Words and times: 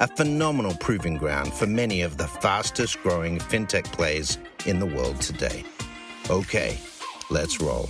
a 0.00 0.06
phenomenal 0.06 0.74
proving 0.76 1.14
ground 1.14 1.52
for 1.52 1.66
many 1.66 2.00
of 2.00 2.16
the 2.16 2.26
fastest 2.26 3.02
growing 3.02 3.38
fintech 3.38 3.84
plays 3.92 4.38
in 4.64 4.78
the 4.78 4.86
world 4.86 5.20
today. 5.20 5.62
Okay, 6.30 6.78
let's 7.30 7.60
roll. 7.60 7.86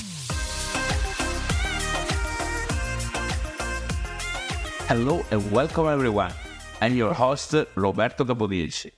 Hello 4.89 5.25
and 5.31 5.53
welcome 5.53 5.87
everyone. 5.87 6.33
I'm 6.81 6.97
your 6.97 7.15
host, 7.15 7.55
Roberto 7.77 8.25
Capodieci. 8.25 8.91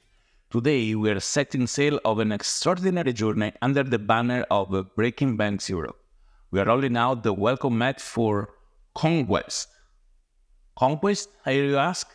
Today 0.51 0.95
we 0.95 1.11
are 1.11 1.21
setting 1.21 1.67
sail 1.67 2.01
of 2.07 2.19
an 2.19 2.33
extraordinary 2.33 3.13
journey 3.13 3.53
under 3.61 3.83
the 3.83 3.99
banner 3.99 4.47
of 4.51 4.75
Breaking 4.97 5.37
Banks 5.37 5.69
Europe. 5.69 5.99
We 6.51 6.61
are 6.61 6.65
rolling 6.65 6.97
out 6.97 7.25
the 7.25 7.35
welcome 7.35 7.77
mat 7.77 8.01
for 8.01 8.55
Conquest. 8.95 9.69
Conquest, 10.79 11.29
I 11.45 11.51
you 11.51 11.77
ask? 11.77 12.09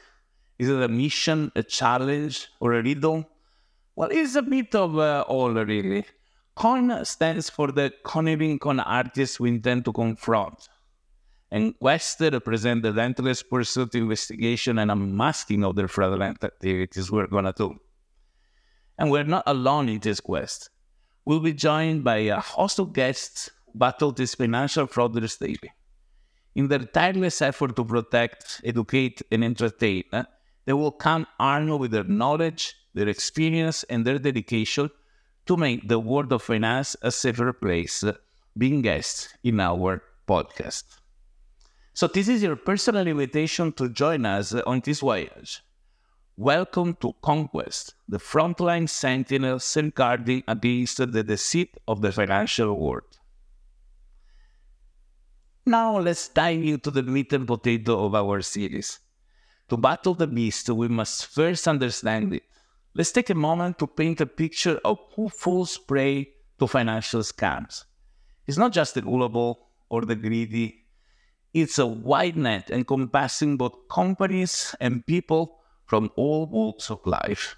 Is 0.60 0.70
it 0.70 0.82
a 0.82 0.88
mission, 0.88 1.52
a 1.56 1.64
challenge, 1.64 2.48
or 2.60 2.74
a 2.74 2.82
riddle? 2.82 3.30
Well, 3.96 4.10
it's 4.12 4.36
a 4.36 4.42
bit 4.42 4.74
of 4.76 4.98
uh, 4.98 5.24
all, 5.28 5.52
really. 5.52 6.06
Con 6.56 7.06
stands 7.06 7.50
for 7.50 7.72
the 7.72 7.94
conniving 8.04 8.58
con 8.58 8.80
artists 8.80 9.40
we 9.40 9.50
intend 9.50 9.86
to 9.86 9.94
confront. 9.94 10.68
And 11.52 11.78
Quest 11.80 12.20
represents 12.20 12.82
the 12.82 12.92
relentless 12.92 13.44
pursuit, 13.44 13.96
investigation, 13.96 14.80
and 14.80 14.92
unmasking 14.92 15.64
of 15.64 15.76
their 15.76 15.88
fraudulent 15.88 16.44
activities 16.44 17.12
we're 17.12 17.28
gonna 17.28 17.54
do. 17.56 17.78
And 18.98 19.12
we're 19.12 19.24
not 19.24 19.44
alone 19.46 19.90
in 19.90 20.00
this 20.00 20.20
quest. 20.20 20.72
We'll 21.24 21.40
be 21.40 21.54
joined 21.54 22.04
by 22.04 22.18
a 22.18 22.40
host 22.40 22.80
of 22.80 22.94
guests 22.94 23.50
who 23.66 23.78
battle 23.78 24.12
this 24.12 24.34
financial 24.34 24.88
fraudsters 24.88 25.38
daily. 25.38 25.72
In 26.56 26.68
their 26.68 26.80
tireless 26.80 27.42
effort 27.42 27.76
to 27.76 27.86
protect, 27.86 28.62
educate, 28.64 29.22
and 29.32 29.44
entertain, 29.44 30.06
they 30.68 30.74
will 30.74 30.92
come 30.92 31.26
armed 31.40 31.80
with 31.80 31.92
their 31.92 32.04
knowledge, 32.04 32.76
their 32.94 33.08
experience, 33.08 33.84
and 33.84 34.06
their 34.06 34.20
dedication 34.20 34.90
to 35.46 35.56
make 35.56 35.88
the 35.88 35.98
world 35.98 36.34
of 36.34 36.44
finance 36.44 36.94
a 37.02 37.10
safer 37.10 37.54
place, 37.54 38.04
being 38.58 38.82
guests 38.82 39.30
in 39.46 39.62
our 39.62 40.04
podcast. 40.28 40.84
So, 41.94 42.08
this 42.08 42.28
is 42.28 42.44
your 42.44 42.58
personal 42.58 43.08
invitation 43.08 43.72
to 43.74 43.88
join 43.88 44.26
us 44.26 44.54
on 44.54 44.82
this 44.84 45.00
voyage. 45.00 45.62
Welcome 46.36 46.96
to 46.96 47.16
Conquest, 47.22 47.96
the 48.10 48.20
frontline 48.20 48.90
sentinel 48.90 49.60
safeguarding 49.60 50.44
against 50.50 50.98
the 50.98 51.24
deceit 51.24 51.78
of 51.88 52.02
the 52.02 52.12
financial 52.12 52.78
world. 52.78 53.20
Now, 55.66 55.98
let's 55.98 56.28
dive 56.28 56.62
into 56.62 56.92
the 56.92 57.04
meat 57.04 57.32
and 57.32 57.48
potato 57.48 58.06
of 58.06 58.16
our 58.16 58.42
series. 58.42 59.00
To 59.70 59.76
battle 59.76 60.14
the 60.14 60.28
beast, 60.28 60.70
we 60.70 60.88
must 60.88 61.26
first 61.26 61.68
understand 61.68 62.34
it. 62.34 62.44
Let's 62.94 63.12
take 63.12 63.30
a 63.30 63.36
moment 63.36 63.78
to 63.80 63.88
paint 63.88 64.22
a 64.22 64.26
picture 64.26 64.80
of 64.86 64.98
who 65.14 65.28
falls 65.28 65.78
prey 65.78 66.30
to 66.58 66.68
financial 66.68 67.22
scams. 67.22 67.84
It's 68.46 68.58
not 68.58 68.72
just 68.72 68.94
the 68.96 69.02
gullible 69.02 69.68
or 69.90 70.06
the 70.06 70.16
greedy, 70.16 70.86
it's 71.54 71.80
a 71.80 71.86
wide 71.86 72.38
net 72.38 72.72
encompassing 72.72 73.58
both 73.58 73.90
companies 73.90 74.74
and 74.80 75.06
people 75.06 75.60
from 75.86 76.12
all 76.16 76.46
walks 76.46 76.90
of 76.90 77.06
life. 77.06 77.56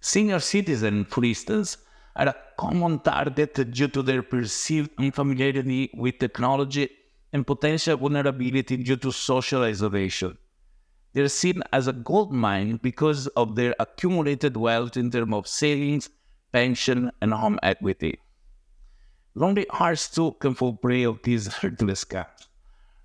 Senior 0.00 0.40
citizens, 0.40 1.06
for 1.08 1.24
instance, 1.24 1.78
are 2.16 2.28
a 2.28 2.36
common 2.58 2.98
target 2.98 3.54
due 3.72 3.88
to 3.88 4.02
their 4.02 4.22
perceived 4.22 4.90
unfamiliarity 4.98 5.90
with 5.94 6.18
technology 6.18 6.90
and 7.32 7.46
potential 7.46 7.96
vulnerability 7.96 8.76
due 8.76 8.96
to 8.96 9.10
social 9.10 9.62
isolation 9.62 10.36
they're 11.18 11.28
seen 11.28 11.64
as 11.72 11.88
a 11.88 11.92
gold 11.92 12.32
mine 12.32 12.78
because 12.80 13.26
of 13.28 13.56
their 13.56 13.74
accumulated 13.80 14.56
wealth 14.56 14.96
in 14.96 15.10
terms 15.10 15.34
of 15.34 15.48
savings, 15.48 16.08
pension, 16.52 17.10
and 17.20 17.34
home 17.34 17.58
equity. 17.64 18.20
Lonely 19.34 19.66
hearts 19.68 20.08
too 20.08 20.36
can 20.38 20.54
fall 20.54 20.74
prey 20.74 21.02
of 21.02 21.20
these 21.24 21.48
heartless 21.58 22.04
scams. 22.04 22.46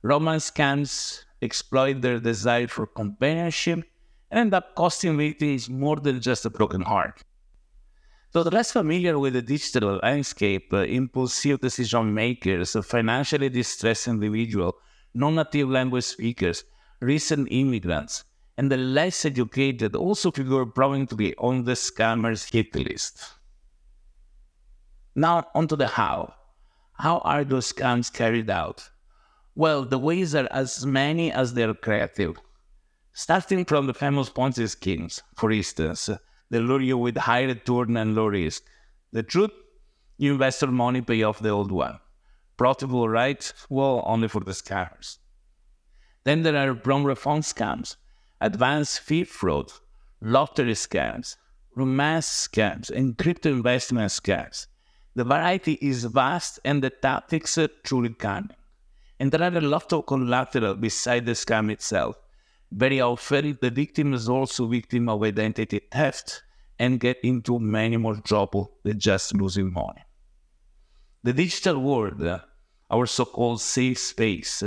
Romance 0.03 0.51
scams 0.51 1.23
exploit 1.41 2.01
their 2.01 2.19
desire 2.19 2.67
for 2.67 2.85
companionship 2.85 3.79
and 4.29 4.39
end 4.41 4.53
up 4.53 4.75
costing 4.75 5.17
victims 5.17 5.67
more 5.67 5.95
than 5.95 6.21
just 6.21 6.45
a 6.45 6.51
broken 6.51 6.83
heart. 6.83 7.23
So, 8.31 8.43
the 8.43 8.51
less 8.51 8.71
familiar 8.71 9.17
with 9.17 9.33
the 9.33 9.41
digital 9.41 9.99
landscape, 10.03 10.71
uh, 10.71 10.83
impulsive 10.85 11.61
decision 11.61 12.13
makers, 12.13 12.77
financially 12.85 13.49
distressed 13.49 14.07
individuals, 14.07 14.75
non 15.15 15.33
native 15.33 15.69
language 15.69 16.03
speakers, 16.03 16.63
recent 17.03 17.47
immigrants, 17.51 18.23
and 18.57 18.71
the 18.71 18.77
less 18.77 19.25
educated 19.25 19.95
also 19.95 20.31
figure 20.31 20.65
prominently 20.65 21.35
on 21.35 21.63
the 21.63 21.73
scammers' 21.73 22.51
hit 22.51 22.75
list. 22.75 23.33
Now, 25.15 25.47
onto 25.53 25.75
the 25.75 25.87
how. 25.87 26.33
How 26.99 27.19
are 27.19 27.43
those 27.43 27.71
scams 27.73 28.11
carried 28.11 28.49
out? 28.49 28.89
Well, 29.55 29.85
the 29.85 29.99
ways 29.99 30.33
are 30.33 30.47
as 30.51 30.85
many 30.85 31.31
as 31.31 31.53
they're 31.53 31.73
creative. 31.73 32.37
Starting 33.13 33.65
from 33.65 33.85
the 33.85 33.93
famous 33.93 34.29
Ponzi 34.29 34.67
schemes, 34.67 35.21
for 35.35 35.51
instance, 35.51 36.09
they 36.49 36.59
lure 36.59 36.81
you 36.81 36.97
with 36.97 37.17
high 37.17 37.43
return 37.43 37.97
and 37.97 38.15
low 38.15 38.27
risk. 38.27 38.63
The 39.11 39.21
truth, 39.23 39.51
you 40.17 40.31
invest 40.31 40.61
your 40.61 40.71
money, 40.71 41.01
pay 41.01 41.21
off 41.23 41.39
the 41.39 41.49
old 41.49 41.71
one. 41.71 41.99
Profitable, 42.57 43.09
right? 43.09 43.53
Well, 43.69 44.03
only 44.05 44.27
for 44.27 44.41
the 44.41 44.51
scammers. 44.51 45.17
Then 46.23 46.43
there 46.43 46.55
are 46.55 46.73
brown 46.73 47.03
refund 47.03 47.43
scams, 47.43 47.97
advanced 48.39 49.01
fee 49.01 49.23
fraud, 49.23 49.71
lottery 50.21 50.73
scams, 50.73 51.35
romance 51.75 52.47
scams, 52.47 52.89
and 52.89 53.17
crypto 53.17 53.49
investment 53.49 54.11
scams. 54.11 54.67
The 55.15 55.23
variety 55.23 55.73
is 55.81 56.05
vast 56.05 56.59
and 56.63 56.81
the 56.81 56.89
tactics 56.89 57.57
are 57.57 57.69
truly 57.83 58.13
cunning. 58.13 58.55
And 59.19 59.31
there 59.31 59.43
are 59.43 59.57
a 59.57 59.61
lot 59.61 59.93
of 59.93 60.05
collateral 60.05 60.75
beside 60.75 61.25
the 61.25 61.33
scam 61.33 61.71
itself. 61.71 62.15
Very 62.71 62.99
often, 62.99 63.57
the 63.61 63.69
victim 63.69 64.13
is 64.13 64.27
also 64.27 64.65
victim 64.67 65.07
of 65.09 65.23
identity 65.23 65.81
theft 65.91 66.41
and 66.79 66.99
get 66.99 67.19
into 67.23 67.59
many 67.59 67.97
more 67.97 68.15
trouble 68.15 68.71
than 68.83 68.99
just 68.99 69.35
losing 69.35 69.71
money. 69.71 70.01
The 71.21 71.33
digital 71.33 71.79
world, 71.79 72.41
our 72.89 73.05
so-called 73.05 73.61
safe 73.61 73.99
space, 73.99 74.63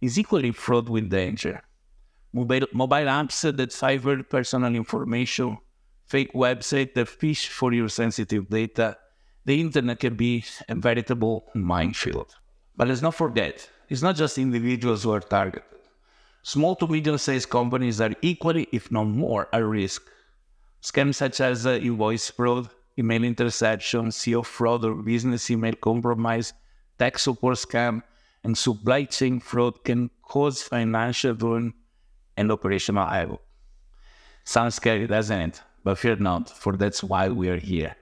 is 0.00 0.18
equally 0.18 0.52
fraught 0.52 0.88
with 0.88 1.10
danger. 1.10 1.62
Mobile, 2.32 2.66
mobile 2.72 3.06
apps 3.06 3.40
that 3.56 3.72
cipher 3.72 4.22
personal 4.22 4.74
information, 4.74 5.58
fake 6.06 6.32
websites 6.34 6.94
that 6.94 7.08
fish 7.08 7.48
for 7.48 7.72
your 7.72 7.88
sensitive 7.88 8.48
data, 8.48 8.96
the 9.44 9.60
internet 9.60 9.98
can 9.98 10.14
be 10.14 10.44
a 10.68 10.74
veritable 10.74 11.46
minefield. 11.54 12.36
But 12.76 12.88
let's 12.88 13.02
not 13.02 13.14
forget, 13.14 13.68
it's 13.88 14.02
not 14.02 14.16
just 14.16 14.38
individuals 14.38 15.02
who 15.02 15.12
are 15.12 15.20
targeted. 15.20 15.64
Small 16.42 16.76
to 16.76 16.86
medium 16.86 17.18
sized 17.18 17.48
companies 17.48 18.00
are 18.00 18.14
equally, 18.22 18.68
if 18.72 18.90
not 18.92 19.04
more, 19.04 19.48
at 19.52 19.64
risk. 19.64 20.02
Scams 20.82 21.16
such 21.16 21.40
as 21.40 21.66
uh, 21.66 21.72
invoice 21.72 22.30
fraud, 22.30 22.70
email 22.98 23.24
interception, 23.24 24.06
CEO 24.06 24.44
fraud, 24.44 24.84
or 24.84 24.94
business 24.94 25.50
email 25.50 25.74
compromise, 25.74 26.52
tech 26.98 27.18
support 27.18 27.56
scam, 27.56 28.02
and 28.44 28.56
supply 28.56 29.04
chain 29.04 29.40
fraud 29.40 29.84
can 29.84 30.10
cause 30.22 30.62
financial 30.62 31.34
ruin 31.34 31.74
and 32.36 32.52
operational 32.52 33.06
havoc. 33.06 33.42
Sounds 34.44 34.76
scary, 34.76 35.06
doesn't 35.06 35.40
it? 35.40 35.62
But 35.84 35.98
fear 35.98 36.16
not, 36.16 36.48
for 36.50 36.76
that's 36.76 37.02
why 37.02 37.28
we 37.28 37.48
are 37.48 37.58
here. 37.58 37.96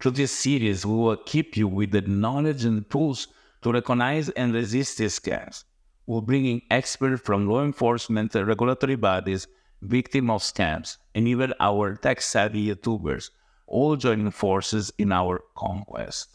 Through 0.00 0.12
this 0.12 0.32
series, 0.32 0.86
we 0.86 0.94
will 0.94 1.16
keep 1.16 1.56
you 1.56 1.66
with 1.66 1.90
the 1.90 2.02
knowledge 2.02 2.64
and 2.64 2.88
tools 2.88 3.28
to 3.62 3.72
recognize 3.72 4.28
and 4.30 4.54
resist 4.54 4.98
these 4.98 5.18
scams. 5.18 5.64
We'll 6.06 6.20
bring 6.22 6.46
in 6.46 6.62
experts 6.70 7.20
from 7.22 7.48
law 7.48 7.64
enforcement, 7.64 8.34
regulatory 8.34 8.96
bodies, 8.96 9.46
victims 9.82 10.30
of 10.30 10.42
scams, 10.42 10.96
and 11.14 11.28
even 11.28 11.52
our 11.60 11.96
tech-savvy 11.96 12.74
YouTubers, 12.74 13.30
all 13.66 13.96
joining 13.96 14.30
forces 14.30 14.92
in 14.98 15.12
our 15.12 15.42
conquest. 15.56 16.28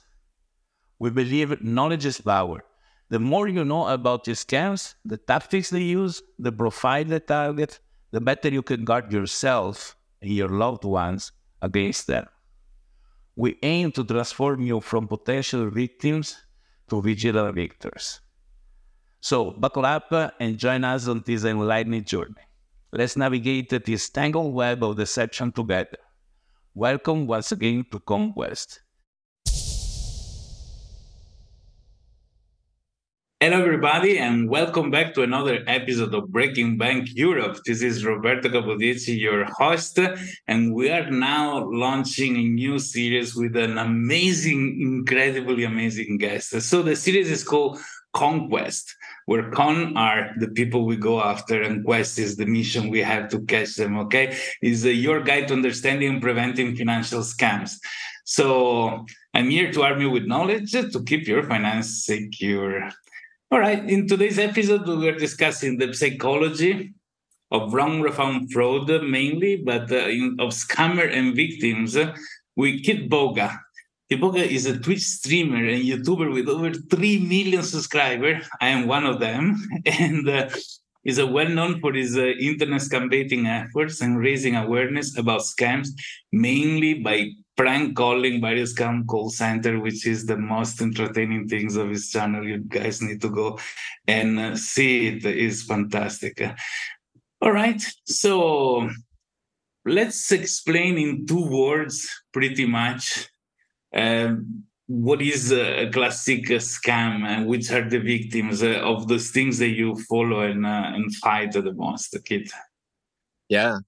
We 0.99 1.09
believe 1.09 1.61
knowledge 1.63 2.05
is 2.05 2.21
power, 2.21 2.63
the 3.13 3.19
more 3.19 3.47
you 3.47 3.63
know 3.63 3.85
about 3.89 4.23
these 4.23 4.43
scams, 4.43 4.95
the 5.05 5.17
tactics 5.17 5.69
they 5.69 5.83
use, 5.83 6.23
the 6.39 6.51
profile 6.51 7.05
they 7.05 7.19
target, 7.19 7.79
the 8.09 8.19
better 8.19 8.49
you 8.49 8.63
can 8.63 8.83
guard 8.83 9.13
yourself 9.13 9.95
and 10.19 10.31
your 10.31 10.49
loved 10.49 10.83
ones 10.83 11.31
against 11.61 12.07
them. 12.07 12.25
We 13.35 13.59
aim 13.61 13.91
to 13.91 14.03
transform 14.03 14.61
you 14.61 14.81
from 14.81 15.07
potential 15.07 15.69
victims 15.69 16.41
to 16.89 17.03
vigilant 17.03 17.53
victors. 17.53 18.19
So, 19.21 19.51
buckle 19.51 19.85
up 19.85 20.11
and 20.39 20.57
join 20.57 20.83
us 20.83 21.07
on 21.07 21.21
this 21.23 21.43
enlightening 21.43 22.05
journey. 22.05 22.47
Let's 22.91 23.15
navigate 23.15 23.69
this 23.85 24.09
tangled 24.09 24.55
web 24.55 24.83
of 24.83 24.97
deception 24.97 25.51
together. 25.51 26.01
Welcome 26.73 27.27
once 27.27 27.51
again 27.51 27.85
to 27.91 27.99
Conquest. 27.99 28.82
Hello, 33.43 33.61
everybody, 33.61 34.19
and 34.19 34.49
welcome 34.49 34.89
back 34.89 35.13
to 35.13 35.21
another 35.21 35.65
episode 35.67 36.13
of 36.13 36.31
Breaking 36.31 36.77
Bank 36.77 37.09
Europe. 37.13 37.59
This 37.65 37.81
is 37.81 38.05
Roberto 38.05 38.47
Capodieci, 38.47 39.19
your 39.19 39.43
host, 39.43 39.99
and 40.47 40.73
we 40.73 40.89
are 40.89 41.11
now 41.11 41.69
launching 41.69 42.37
a 42.37 42.43
new 42.43 42.79
series 42.79 43.35
with 43.35 43.57
an 43.57 43.77
amazing, 43.77 44.79
incredibly 44.79 45.65
amazing 45.65 46.19
guest. 46.19 46.51
So 46.61 46.81
the 46.81 46.95
series 46.95 47.29
is 47.29 47.43
called 47.43 47.79
Conquest, 48.13 48.95
where 49.25 49.51
con 49.51 49.97
are 49.97 50.31
the 50.39 50.47
people 50.47 50.85
we 50.85 50.95
go 50.95 51.21
after, 51.21 51.63
and 51.63 51.83
quest 51.83 52.19
is 52.19 52.37
the 52.37 52.45
mission 52.45 52.89
we 52.89 53.01
have 53.01 53.27
to 53.31 53.41
catch 53.41 53.75
them. 53.75 53.97
Okay, 54.03 54.37
is 54.61 54.85
uh, 54.85 54.87
your 54.87 55.19
guide 55.19 55.49
to 55.49 55.53
understanding 55.53 56.13
and 56.13 56.21
preventing 56.21 56.77
financial 56.77 57.19
scams. 57.19 57.73
So 58.23 59.05
I'm 59.33 59.49
here 59.49 59.69
to 59.73 59.83
arm 59.83 59.99
you 59.99 60.09
with 60.09 60.23
knowledge 60.23 60.71
to 60.71 61.03
keep 61.03 61.27
your 61.27 61.43
finance 61.43 62.05
secure. 62.05 62.89
All 63.53 63.59
right, 63.59 63.87
in 63.87 64.07
today's 64.07 64.39
episode, 64.39 64.87
we 64.87 65.07
are 65.07 65.15
discussing 65.15 65.77
the 65.77 65.93
psychology 65.93 66.91
of 67.51 67.71
wrong 67.71 68.01
refund 68.01 68.51
fraud 68.51 68.89
mainly, 69.03 69.57
but 69.57 69.91
uh, 69.91 70.07
in, 70.07 70.37
of 70.39 70.49
scammer 70.53 71.07
and 71.15 71.35
victims 71.35 71.95
uh, 71.95 72.15
with 72.55 72.83
Kitboga. 72.83 73.55
Kitboga 74.11 74.43
is 74.43 74.65
a 74.65 74.79
Twitch 74.79 75.03
streamer 75.03 75.67
and 75.67 75.83
YouTuber 75.83 76.33
with 76.33 76.49
over 76.49 76.73
3 76.73 77.19
million 77.19 77.61
subscribers. 77.61 78.43
I 78.59 78.69
am 78.69 78.87
one 78.87 79.05
of 79.05 79.19
them. 79.19 79.63
And 79.85 80.27
uh, 80.27 80.49
is 81.03 81.19
a 81.19 81.27
well 81.27 81.49
known 81.49 81.79
for 81.79 81.93
his 81.93 82.17
uh, 82.17 82.25
internet 82.39 82.81
scam 82.81 83.07
baiting 83.07 83.45
efforts 83.45 84.01
and 84.01 84.17
raising 84.17 84.55
awareness 84.55 85.15
about 85.15 85.41
scams, 85.41 85.89
mainly 86.31 86.95
by 86.95 87.29
prank 87.55 87.95
calling 87.95 88.41
by 88.41 88.49
various 88.49 88.73
scam 88.73 89.05
call 89.05 89.29
center, 89.29 89.79
which 89.79 90.05
is 90.07 90.25
the 90.25 90.37
most 90.37 90.81
entertaining 90.81 91.47
things 91.47 91.75
of 91.75 91.89
his 91.89 92.09
channel. 92.09 92.47
You 92.47 92.59
guys 92.59 93.01
need 93.01 93.21
to 93.21 93.29
go 93.29 93.59
and 94.07 94.39
uh, 94.39 94.55
see 94.55 95.07
it. 95.07 95.25
It's 95.25 95.63
fantastic. 95.63 96.41
All 97.41 97.51
right, 97.51 97.81
so 98.05 98.89
let's 99.85 100.31
explain 100.31 100.97
in 100.97 101.25
two 101.25 101.45
words, 101.45 102.09
pretty 102.31 102.65
much. 102.65 103.29
Um, 103.93 104.63
what 104.87 105.21
is 105.21 105.51
a 105.51 105.89
classic 105.91 106.45
scam 106.45 107.25
and 107.25 107.47
which 107.47 107.71
are 107.71 107.87
the 107.87 107.99
victims 107.99 108.61
uh, 108.63 108.79
of 108.83 109.07
those 109.07 109.31
things 109.31 109.57
that 109.59 109.69
you 109.69 109.95
follow 110.09 110.41
and 110.41 110.65
uh, 110.65 110.91
and 110.93 111.13
fight 111.15 111.53
the 111.53 111.73
most, 111.73 112.15
Kit? 112.25 112.49
Yeah. 113.49 113.79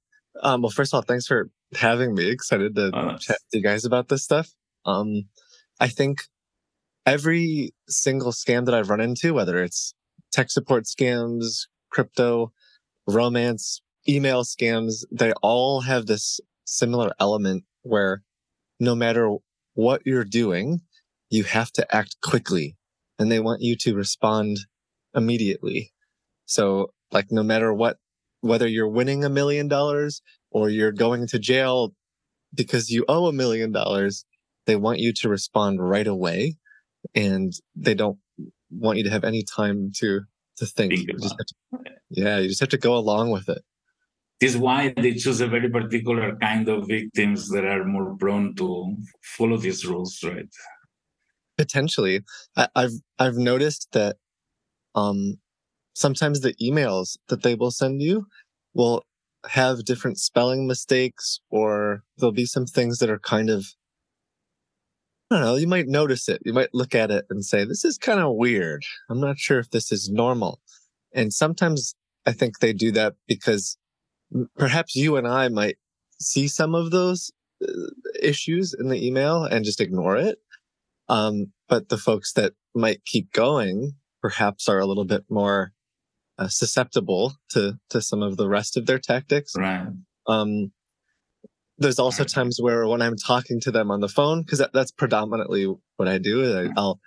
Um, 0.41 0.61
well, 0.61 0.71
first 0.71 0.93
of 0.93 0.97
all, 0.97 1.01
thanks 1.01 1.27
for 1.27 1.49
having 1.75 2.13
me. 2.13 2.29
Excited 2.29 2.75
to 2.75 2.91
oh, 2.93 3.17
chat 3.17 3.37
to 3.51 3.57
you 3.57 3.63
guys 3.63 3.85
about 3.85 4.09
this 4.09 4.23
stuff. 4.23 4.49
Um, 4.85 5.23
I 5.79 5.87
think 5.87 6.23
every 7.05 7.73
single 7.87 8.31
scam 8.31 8.65
that 8.65 8.73
I've 8.73 8.89
run 8.89 9.01
into, 9.01 9.33
whether 9.33 9.61
it's 9.63 9.93
tech 10.31 10.49
support 10.49 10.85
scams, 10.85 11.67
crypto, 11.89 12.51
romance, 13.07 13.81
email 14.07 14.43
scams, 14.43 15.03
they 15.11 15.31
all 15.41 15.81
have 15.81 16.05
this 16.05 16.39
similar 16.65 17.11
element 17.19 17.63
where 17.83 18.23
no 18.79 18.95
matter 18.95 19.35
what 19.73 20.01
you're 20.05 20.25
doing, 20.25 20.81
you 21.29 21.43
have 21.43 21.71
to 21.71 21.95
act 21.95 22.17
quickly 22.21 22.75
and 23.19 23.31
they 23.31 23.39
want 23.39 23.61
you 23.61 23.75
to 23.77 23.95
respond 23.95 24.57
immediately. 25.13 25.91
So 26.45 26.91
like 27.11 27.31
no 27.31 27.43
matter 27.43 27.73
what, 27.73 27.97
whether 28.41 28.67
you're 28.67 28.87
winning 28.87 29.23
a 29.23 29.29
million 29.29 29.67
dollars 29.67 30.21
or 30.55 30.69
you're 30.69 30.93
going 30.93 31.27
to 31.27 31.37
jail 31.37 31.93
because 32.53 32.89
you 32.89 33.03
owe 33.09 33.27
a 33.27 33.33
million 33.33 33.73
dollars, 33.73 34.23
they 34.67 34.77
want 34.77 34.99
you 34.99 35.11
to 35.11 35.27
respond 35.27 35.85
right 35.85 36.07
away 36.07 36.55
and 37.13 37.51
they 37.75 37.93
don't 37.93 38.17
want 38.71 38.97
you 38.97 39.03
to 39.03 39.09
have 39.09 39.25
any 39.25 39.43
time 39.43 39.91
to, 39.97 40.21
to 40.55 40.65
think. 40.65 40.93
think 40.93 41.09
you 41.09 41.17
to, 41.19 41.45
yeah, 42.09 42.37
you 42.37 42.47
just 42.47 42.61
have 42.61 42.69
to 42.69 42.77
go 42.77 42.95
along 42.95 43.31
with 43.31 43.49
it. 43.49 43.61
This 44.39 44.51
is 44.51 44.57
why 44.57 44.93
they 44.95 45.13
choose 45.15 45.41
a 45.41 45.47
very 45.47 45.69
particular 45.69 46.37
kind 46.37 46.69
of 46.69 46.87
victims 46.87 47.49
that 47.49 47.65
are 47.65 47.83
more 47.83 48.15
prone 48.15 48.55
to 48.55 48.95
follow 49.23 49.57
these 49.57 49.85
rules, 49.85 50.17
right? 50.23 50.47
Potentially, 51.57 52.21
I, 52.55 52.69
have 52.77 52.91
I've 53.19 53.35
noticed 53.35 53.89
that 53.91 54.15
um, 54.95 55.35
sometimes 55.95 56.39
the 56.39 56.53
emails 56.61 57.17
that 57.27 57.43
they 57.43 57.55
will 57.55 57.71
send 57.71 58.01
you 58.01 58.27
will 58.73 59.03
have 59.49 59.85
different 59.85 60.19
spelling 60.19 60.67
mistakes, 60.67 61.39
or 61.49 62.03
there'll 62.17 62.31
be 62.31 62.45
some 62.45 62.65
things 62.65 62.99
that 62.99 63.09
are 63.09 63.19
kind 63.19 63.49
of 63.49 63.67
I 65.31 65.37
don't 65.37 65.45
know. 65.45 65.55
You 65.55 65.67
might 65.67 65.87
notice 65.87 66.29
it. 66.29 66.41
You 66.45 66.53
might 66.53 66.73
look 66.73 66.93
at 66.93 67.09
it 67.09 67.25
and 67.31 67.43
say, 67.43 67.65
"This 67.65 67.83
is 67.83 67.97
kind 67.97 68.19
of 68.19 68.35
weird. 68.35 68.83
I'm 69.09 69.19
not 69.19 69.39
sure 69.39 69.59
if 69.59 69.71
this 69.71 69.91
is 69.91 70.09
normal." 70.09 70.61
And 71.13 71.33
sometimes 71.33 71.95
I 72.25 72.31
think 72.31 72.59
they 72.59 72.73
do 72.73 72.91
that 72.91 73.15
because 73.27 73.77
perhaps 74.57 74.95
you 74.95 75.15
and 75.17 75.27
I 75.27 75.47
might 75.47 75.77
see 76.19 76.47
some 76.47 76.75
of 76.75 76.91
those 76.91 77.31
uh, 77.67 77.71
issues 78.21 78.73
in 78.73 78.89
the 78.89 79.03
email 79.05 79.43
and 79.43 79.65
just 79.65 79.81
ignore 79.81 80.17
it. 80.17 80.37
Um, 81.09 81.51
but 81.67 81.89
the 81.89 81.97
folks 81.97 82.33
that 82.33 82.53
might 82.75 83.05
keep 83.05 83.31
going 83.31 83.93
perhaps 84.21 84.67
are 84.67 84.79
a 84.79 84.85
little 84.85 85.05
bit 85.05 85.23
more 85.29 85.71
uh, 86.37 86.47
susceptible 86.47 87.33
to 87.49 87.77
to 87.89 88.01
some 88.01 88.21
of 88.21 88.37
the 88.37 88.47
rest 88.47 88.77
of 88.77 88.85
their 88.85 88.99
tactics. 88.99 89.53
Right. 89.55 89.87
Um, 90.27 90.71
there's 91.77 91.99
also 91.99 92.23
right. 92.23 92.29
times 92.29 92.57
where 92.61 92.87
when 92.87 93.01
I'm 93.01 93.17
talking 93.17 93.59
to 93.61 93.71
them 93.71 93.91
on 93.91 93.99
the 93.99 94.07
phone, 94.07 94.41
because 94.41 94.59
that, 94.59 94.73
that's 94.73 94.91
predominantly 94.91 95.73
what 95.97 96.07
I 96.07 96.17
do. 96.17 96.69
I, 96.75 96.79
will 96.79 96.99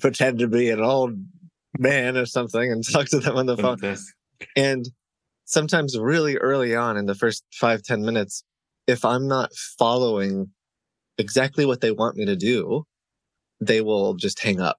pretend 0.00 0.38
to 0.38 0.48
be 0.48 0.70
an 0.70 0.80
old 0.80 1.12
man 1.78 2.16
or 2.16 2.26
something 2.26 2.72
and 2.72 2.82
talk 2.92 3.06
to 3.08 3.20
them 3.20 3.36
on 3.36 3.46
the 3.46 3.56
phone. 3.56 3.78
And 4.56 4.88
sometimes 5.44 5.98
really 5.98 6.36
early 6.36 6.74
on 6.74 6.96
in 6.96 7.06
the 7.06 7.14
first 7.14 7.44
five 7.52 7.82
ten 7.82 8.02
minutes, 8.02 8.44
if 8.86 9.04
I'm 9.04 9.28
not 9.28 9.52
following 9.78 10.50
exactly 11.18 11.66
what 11.66 11.80
they 11.80 11.90
want 11.90 12.16
me 12.16 12.24
to 12.26 12.36
do, 12.36 12.84
they 13.60 13.80
will 13.80 14.14
just 14.14 14.40
hang 14.40 14.60
up. 14.60 14.78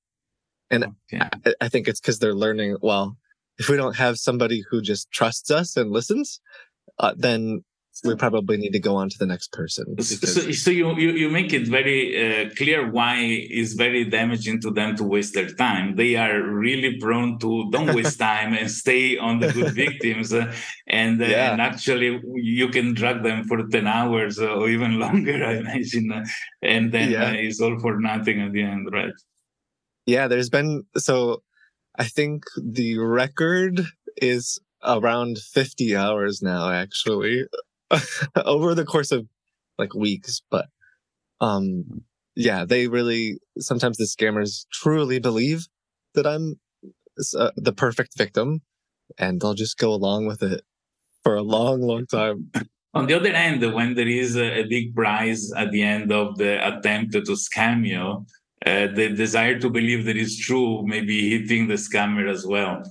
And 0.71 0.85
okay. 1.11 1.19
I, 1.45 1.53
I 1.61 1.69
think 1.69 1.87
it's 1.87 1.99
because 1.99 2.19
they're 2.19 2.33
learning, 2.33 2.77
well, 2.81 3.17
if 3.59 3.69
we 3.69 3.77
don't 3.77 3.95
have 3.95 4.17
somebody 4.17 4.63
who 4.69 4.81
just 4.81 5.11
trusts 5.11 5.51
us 5.51 5.77
and 5.77 5.91
listens, 5.91 6.39
uh, 6.97 7.13
then 7.15 7.63
we 8.03 8.15
probably 8.15 8.57
need 8.57 8.71
to 8.71 8.79
go 8.79 8.95
on 8.95 9.09
to 9.09 9.17
the 9.17 9.25
next 9.25 9.51
person. 9.51 10.01
So, 10.01 10.51
so 10.51 10.71
you, 10.71 10.95
you, 10.97 11.11
you 11.11 11.29
make 11.29 11.51
it 11.53 11.67
very 11.67 12.45
uh, 12.45 12.49
clear 12.55 12.89
why 12.89 13.17
it's 13.19 13.73
very 13.73 14.05
damaging 14.05 14.61
to 14.61 14.71
them 14.71 14.95
to 14.97 15.03
waste 15.03 15.33
their 15.33 15.49
time. 15.49 15.95
They 15.95 16.15
are 16.15 16.41
really 16.41 16.97
prone 16.97 17.39
to 17.39 17.69
don't 17.71 17.93
waste 17.93 18.19
time 18.29 18.53
and 18.53 18.69
stay 18.71 19.17
on 19.17 19.39
the 19.39 19.51
good 19.51 19.73
victims, 19.73 20.33
uh, 20.33 20.53
and 20.87 21.21
uh, 21.21 21.25
yeah. 21.25 21.51
and 21.51 21.61
actually 21.61 22.21
you 22.35 22.69
can 22.69 22.93
drag 22.93 23.23
them 23.23 23.43
for 23.45 23.67
ten 23.67 23.87
hours 23.87 24.39
or 24.39 24.69
even 24.69 24.99
longer, 24.99 25.43
I 25.45 25.57
imagine, 25.57 26.11
uh, 26.11 26.23
and 26.61 26.91
then 26.91 27.11
yeah. 27.11 27.29
Uh, 27.29 27.33
it's 27.33 27.59
all 27.59 27.77
for 27.79 27.99
nothing 27.99 28.41
at 28.41 28.53
the 28.53 28.63
end, 28.63 28.87
right? 28.91 29.13
Yeah, 30.05 30.27
there's 30.27 30.49
been 30.49 30.83
so. 30.95 31.43
I 31.97 32.05
think 32.05 32.43
the 32.57 32.97
record 32.97 33.81
is 34.17 34.59
around 34.83 35.37
50 35.37 35.95
hours 35.95 36.41
now 36.41 36.71
actually 36.71 37.45
over 38.35 38.73
the 38.75 38.85
course 38.85 39.11
of 39.11 39.27
like 39.77 39.93
weeks, 39.93 40.41
but 40.49 40.67
um 41.41 42.03
yeah, 42.35 42.63
they 42.63 42.87
really 42.87 43.39
sometimes 43.59 43.97
the 43.97 44.05
scammers 44.05 44.65
truly 44.71 45.19
believe 45.19 45.67
that 46.13 46.25
I'm 46.25 46.59
uh, 47.37 47.51
the 47.57 47.73
perfect 47.73 48.17
victim 48.17 48.61
and 49.17 49.41
they'll 49.41 49.53
just 49.53 49.77
go 49.77 49.91
along 49.91 50.27
with 50.27 50.41
it 50.41 50.61
for 51.23 51.35
a 51.35 51.41
long 51.41 51.81
long 51.81 52.05
time. 52.05 52.51
On 52.93 53.05
the 53.05 53.13
other 53.13 53.33
hand, 53.33 53.61
when 53.73 53.93
there 53.93 54.07
is 54.07 54.35
a 54.35 54.63
big 54.63 54.95
prize 54.95 55.51
at 55.53 55.71
the 55.71 55.83
end 55.83 56.11
of 56.11 56.37
the 56.37 56.65
attempt 56.65 57.13
to 57.13 57.21
scam 57.21 57.85
you, 57.85 58.25
uh, 58.65 58.87
the 58.87 59.09
desire 59.15 59.59
to 59.59 59.69
believe 59.69 60.05
that 60.05 60.17
is 60.17 60.37
true 60.37 60.85
may 60.85 61.01
be 61.01 61.29
hitting 61.29 61.67
the 61.67 61.75
scammer 61.75 62.29
as 62.29 62.45
well. 62.45 62.83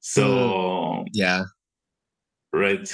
So, 0.00 0.26
mm, 0.28 1.06
yeah. 1.12 1.44
Right 2.52 2.88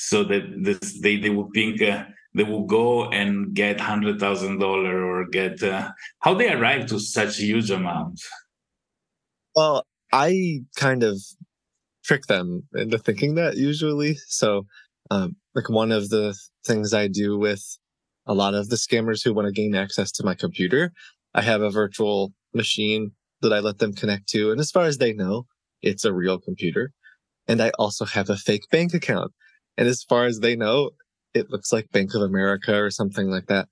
so 0.00 0.24
that 0.24 0.42
this, 0.56 0.98
they 1.02 1.16
they 1.18 1.28
would 1.28 1.52
think 1.52 1.82
uh, 1.82 2.04
they 2.34 2.42
will 2.42 2.64
go 2.64 3.10
and 3.10 3.52
get 3.52 3.78
hundred 3.78 4.18
thousand 4.18 4.58
dollar 4.58 5.04
or 5.04 5.28
get 5.28 5.62
uh, 5.62 5.90
how 6.20 6.32
they 6.32 6.50
arrive 6.50 6.86
to 6.86 6.98
such 6.98 7.36
huge 7.36 7.70
amount. 7.70 8.18
Well, 9.54 9.84
I 10.10 10.62
kind 10.74 11.02
of 11.02 11.20
trick 12.02 12.24
them 12.26 12.62
into 12.74 12.98
thinking 12.98 13.34
that 13.34 13.58
usually. 13.58 14.14
So, 14.26 14.66
um, 15.10 15.36
like 15.54 15.68
one 15.68 15.92
of 15.92 16.08
the 16.08 16.34
things 16.64 16.94
I 16.94 17.06
do 17.06 17.38
with 17.38 17.62
a 18.26 18.32
lot 18.32 18.54
of 18.54 18.70
the 18.70 18.76
scammers 18.76 19.22
who 19.22 19.34
want 19.34 19.46
to 19.48 19.52
gain 19.52 19.74
access 19.74 20.10
to 20.12 20.24
my 20.24 20.34
computer, 20.34 20.94
I 21.34 21.42
have 21.42 21.62
a 21.62 21.70
virtual 21.70 22.32
machine 22.54 23.12
that 23.42 23.52
I 23.52 23.60
let 23.60 23.78
them 23.78 23.94
connect 23.94 24.28
to. 24.30 24.50
And 24.50 24.60
as 24.60 24.70
far 24.70 24.84
as 24.84 24.98
they 24.98 25.12
know, 25.12 25.46
it's 25.82 26.04
a 26.04 26.12
real 26.12 26.38
computer. 26.38 26.92
And 27.48 27.62
I 27.62 27.70
also 27.78 28.04
have 28.04 28.30
a 28.30 28.36
fake 28.36 28.68
bank 28.70 28.94
account. 28.94 29.32
And 29.76 29.88
as 29.88 30.02
far 30.02 30.26
as 30.26 30.40
they 30.40 30.56
know, 30.56 30.90
it 31.32 31.50
looks 31.50 31.72
like 31.72 31.90
Bank 31.90 32.14
of 32.14 32.22
America 32.22 32.74
or 32.74 32.90
something 32.90 33.30
like 33.30 33.46
that. 33.46 33.68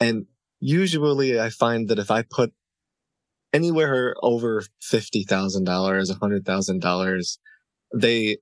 And 0.00 0.26
usually 0.60 1.40
I 1.40 1.50
find 1.50 1.88
that 1.88 1.98
if 1.98 2.10
I 2.10 2.24
put 2.28 2.52
anywhere 3.52 4.14
over 4.22 4.62
$50,000, 4.82 5.26
$100,000, 5.26 7.38
they 7.94 8.38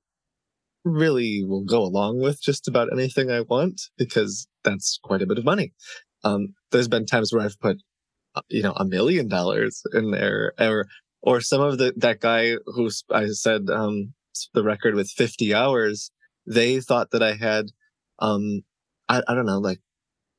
really 0.85 1.45
will 1.45 1.65
go 1.65 1.83
along 1.83 2.21
with 2.21 2.41
just 2.41 2.69
about 2.69 2.93
anything 2.93 3.29
I 3.31 3.41
want 3.41 3.81
because 3.99 4.47
that's 4.65 4.99
quite 5.03 5.23
a 5.23 5.27
bit 5.27 5.39
of 5.39 5.45
money. 5.45 5.73
Um, 6.25 6.55
there's 6.71 6.89
been 6.89 7.07
times 7.07 7.33
where 7.33 7.45
I've 7.45 7.59
put, 7.61 7.79
you 8.49 8.63
know, 8.63 8.73
a 8.73 8.85
million 8.85 9.29
dollars 9.29 9.83
in 9.93 10.11
there 10.11 10.53
or, 10.59 10.87
or 11.23 11.41
some 11.41 11.61
of 11.61 11.79
the, 11.79 11.93
that 11.97 12.21
guy 12.21 12.55
who 12.67 12.91
I 13.11 13.27
said, 13.29 13.69
um, 13.71 14.13
the 14.55 14.63
record 14.63 14.95
with 14.95 15.11
50 15.11 15.55
hours, 15.55 16.11
they 16.47 16.81
thought 16.81 17.11
that 17.13 17.23
I 17.23 17.35
had, 17.35 17.67
um, 18.19 18.63
I, 19.09 19.23
I 19.27 19.35
don't 19.35 19.47
know, 19.47 19.59
like 19.59 19.81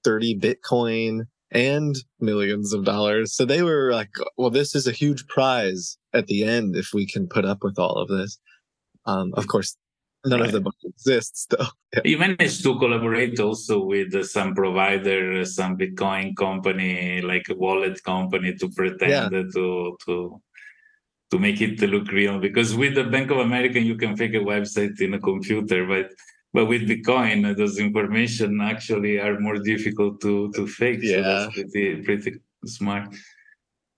30 0.04 0.40
Bitcoin 0.40 1.22
and 1.52 1.96
millions 2.20 2.74
of 2.74 2.86
dollars. 2.86 3.34
So 3.36 3.46
they 3.46 3.64
were 3.64 3.92
like, 3.92 4.10
well, 4.38 4.50
this 4.50 4.76
is 4.76 4.88
a 4.88 4.92
huge 4.92 5.28
prize 5.28 5.98
at 6.14 6.28
the 6.28 6.44
end 6.44 6.76
if 6.76 6.94
we 6.94 7.08
can 7.08 7.28
put 7.28 7.46
up 7.46 7.60
with 7.64 7.80
all 7.80 7.96
of 7.96 8.10
this. 8.10 8.40
Um, 9.06 9.34
of 9.36 9.48
course, 9.48 9.78
none 10.30 10.40
right. 10.42 10.54
of 10.54 10.64
them 10.64 10.72
exists 10.84 11.48
though. 11.50 11.66
Yeah. 11.96 12.02
You 12.04 12.18
managed 12.18 12.64
to 12.64 12.78
collaborate 12.78 13.40
also 13.40 13.82
with 13.82 14.12
some 14.26 14.54
provider, 14.54 15.46
some 15.46 15.78
Bitcoin 15.78 16.36
company, 16.36 17.22
like 17.22 17.48
a 17.50 17.56
wallet 17.56 18.04
company 18.04 18.56
to 18.56 18.70
pretend 18.70 19.32
yeah. 19.32 19.44
to, 19.54 19.98
to, 20.06 20.42
to 21.32 21.40
make 21.40 21.62
it 21.62 21.80
look 21.82 22.12
real 22.12 22.40
because 22.40 22.76
with 22.76 22.96
the 22.96 23.06
Bank 23.06 23.32
of 23.32 23.38
America, 23.38 23.80
you 23.80 23.96
can 23.96 24.18
fake 24.18 24.34
a 24.34 24.40
website 24.40 25.00
in 25.00 25.14
a 25.14 25.20
computer, 25.20 25.86
but 25.88 26.12
but 26.54 26.66
with 26.66 26.90
Bitcoin, 26.90 27.56
those 27.56 27.78
information 27.78 28.62
actually 28.62 29.20
are 29.20 29.40
more 29.40 29.60
difficult 29.60 30.20
to 30.22 30.52
to 30.54 30.68
fake. 30.68 31.00
Yeah. 31.02 31.22
So 31.22 31.24
that's 31.24 31.54
pretty 31.54 32.02
pretty 32.04 32.42
smart. 32.66 33.16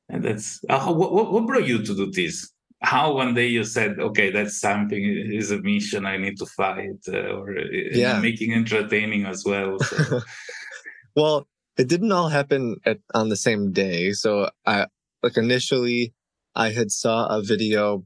And 0.10 0.24
that's 0.24 0.60
uh, 0.70 0.92
what 0.92 1.12
what 1.32 1.46
brought 1.48 1.68
you 1.68 1.84
to 1.84 1.96
do 1.96 2.12
this? 2.12 2.52
How 2.82 3.14
one 3.14 3.34
day 3.34 3.48
you 3.48 3.64
said, 3.66 4.00
okay, 4.00 4.32
that's 4.32 4.60
something 4.60 5.04
is 5.04 5.52
a 5.52 5.62
mission 5.62 6.06
I 6.06 6.18
need 6.18 6.38
to 6.40 6.46
fight, 6.46 7.00
uh, 7.08 7.36
or 7.36 7.58
uh, 7.58 7.64
yeah. 7.92 8.20
making 8.20 8.54
entertaining 8.54 9.26
as 9.26 9.44
well. 9.46 9.80
So. 9.80 10.22
well, 11.16 11.48
it 11.78 11.90
didn't 11.90 12.12
all 12.12 12.30
happen 12.30 12.78
at, 12.86 13.00
on 13.14 13.30
the 13.30 13.36
same 13.36 13.72
day. 13.72 14.14
So 14.14 14.50
I 14.66 14.88
like 15.22 15.36
initially 15.36 16.14
I 16.56 16.72
had 16.72 16.92
saw 16.92 17.28
a 17.28 17.44
video. 17.44 18.06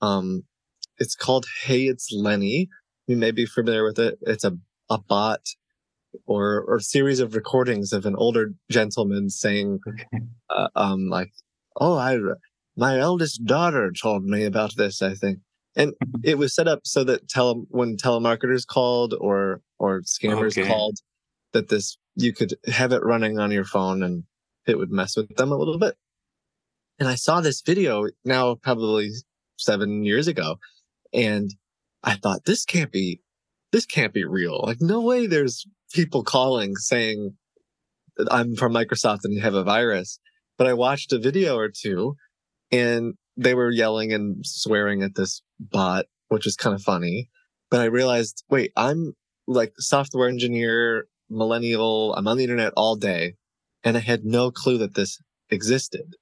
Um, 0.00 0.44
it's 0.98 1.16
called 1.16 1.46
Hey, 1.64 1.86
it's 1.86 2.12
Lenny 2.12 2.68
you 3.06 3.16
may 3.16 3.30
be 3.30 3.46
familiar 3.46 3.84
with 3.84 3.98
it. 3.98 4.18
It's 4.22 4.44
a, 4.44 4.56
a 4.90 4.98
bot 4.98 5.46
or 6.26 6.62
or 6.68 6.78
series 6.78 7.20
of 7.20 7.34
recordings 7.34 7.92
of 7.92 8.04
an 8.06 8.16
older 8.16 8.52
gentleman 8.70 9.30
saying, 9.30 9.80
uh, 10.50 10.68
um, 10.76 11.08
like, 11.08 11.32
"Oh, 11.80 11.96
I, 11.96 12.18
my 12.76 12.98
eldest 12.98 13.44
daughter 13.44 13.92
told 13.92 14.24
me 14.24 14.44
about 14.44 14.76
this." 14.76 15.02
I 15.02 15.14
think, 15.14 15.38
and 15.76 15.92
mm-hmm. 15.92 16.20
it 16.24 16.38
was 16.38 16.54
set 16.54 16.68
up 16.68 16.80
so 16.84 17.04
that 17.04 17.28
tele 17.28 17.64
when 17.68 17.96
telemarketers 17.96 18.66
called 18.66 19.14
or 19.20 19.60
or 19.78 20.02
scammers 20.02 20.58
okay. 20.58 20.66
called, 20.66 20.98
that 21.52 21.68
this 21.68 21.96
you 22.16 22.32
could 22.32 22.54
have 22.66 22.92
it 22.92 23.04
running 23.04 23.38
on 23.38 23.50
your 23.50 23.64
phone 23.64 24.02
and 24.02 24.24
it 24.66 24.78
would 24.78 24.90
mess 24.90 25.16
with 25.16 25.34
them 25.36 25.52
a 25.52 25.56
little 25.56 25.78
bit. 25.78 25.96
And 26.98 27.08
I 27.08 27.14
saw 27.14 27.40
this 27.40 27.62
video 27.62 28.06
now 28.24 28.54
probably 28.56 29.10
seven 29.56 30.04
years 30.04 30.28
ago, 30.28 30.56
and 31.12 31.50
I 32.04 32.14
thought 32.14 32.44
this 32.44 32.64
can't 32.64 32.92
be, 32.92 33.20
this 33.72 33.86
can't 33.86 34.12
be 34.12 34.24
real. 34.24 34.60
Like 34.62 34.80
no 34.80 35.00
way 35.00 35.26
there's 35.26 35.66
people 35.92 36.22
calling 36.22 36.76
saying 36.76 37.34
that 38.16 38.28
I'm 38.30 38.56
from 38.56 38.72
Microsoft 38.72 39.20
and 39.24 39.32
you 39.32 39.40
have 39.40 39.54
a 39.54 39.64
virus. 39.64 40.18
But 40.58 40.66
I 40.66 40.74
watched 40.74 41.12
a 41.12 41.18
video 41.18 41.56
or 41.56 41.70
two 41.70 42.14
and 42.72 43.14
they 43.36 43.54
were 43.54 43.70
yelling 43.70 44.12
and 44.12 44.44
swearing 44.44 45.02
at 45.02 45.14
this 45.14 45.42
bot, 45.60 46.06
which 46.28 46.46
is 46.46 46.56
kind 46.56 46.74
of 46.74 46.82
funny. 46.82 47.28
But 47.70 47.80
I 47.80 47.84
realized, 47.84 48.44
wait, 48.50 48.72
I'm 48.76 49.14
like 49.46 49.72
software 49.78 50.28
engineer, 50.28 51.06
millennial. 51.30 52.14
I'm 52.14 52.26
on 52.26 52.36
the 52.36 52.44
internet 52.44 52.72
all 52.76 52.96
day 52.96 53.34
and 53.84 53.96
I 53.96 54.00
had 54.00 54.24
no 54.24 54.50
clue 54.50 54.78
that 54.78 54.94
this 54.94 55.20
existed. 55.50 56.14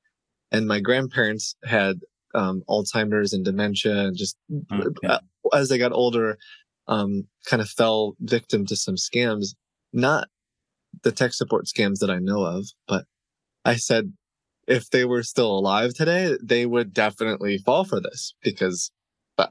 And 0.52 0.66
my 0.66 0.80
grandparents 0.80 1.54
had 1.64 2.00
um, 2.35 2.62
Alzheimer's 2.69 3.33
and 3.33 3.45
dementia 3.45 4.07
and 4.07 4.16
just 4.16 4.37
okay. 4.73 5.07
Uh, 5.07 5.19
as 5.52 5.69
they 5.69 5.78
got 5.78 5.92
older, 5.92 6.38
um, 6.87 7.26
kind 7.47 7.62
of 7.62 7.69
fell 7.69 8.16
victim 8.21 8.66
to 8.66 8.76
some 8.76 8.97
scams, 8.97 9.54
not 9.92 10.28
the 11.02 11.12
tech 11.12 11.33
support 11.33 11.66
scams 11.66 11.99
that 12.00 12.11
I 12.11 12.19
know 12.19 12.45
of, 12.45 12.66
but 12.87 13.04
I 13.64 13.76
said, 13.76 14.12
if 14.70 14.88
they 14.90 15.04
were 15.04 15.24
still 15.24 15.50
alive 15.58 15.92
today, 15.94 16.36
they 16.40 16.64
would 16.64 16.94
definitely 16.94 17.58
fall 17.58 17.84
for 17.84 18.00
this 18.00 18.34
because 18.42 18.92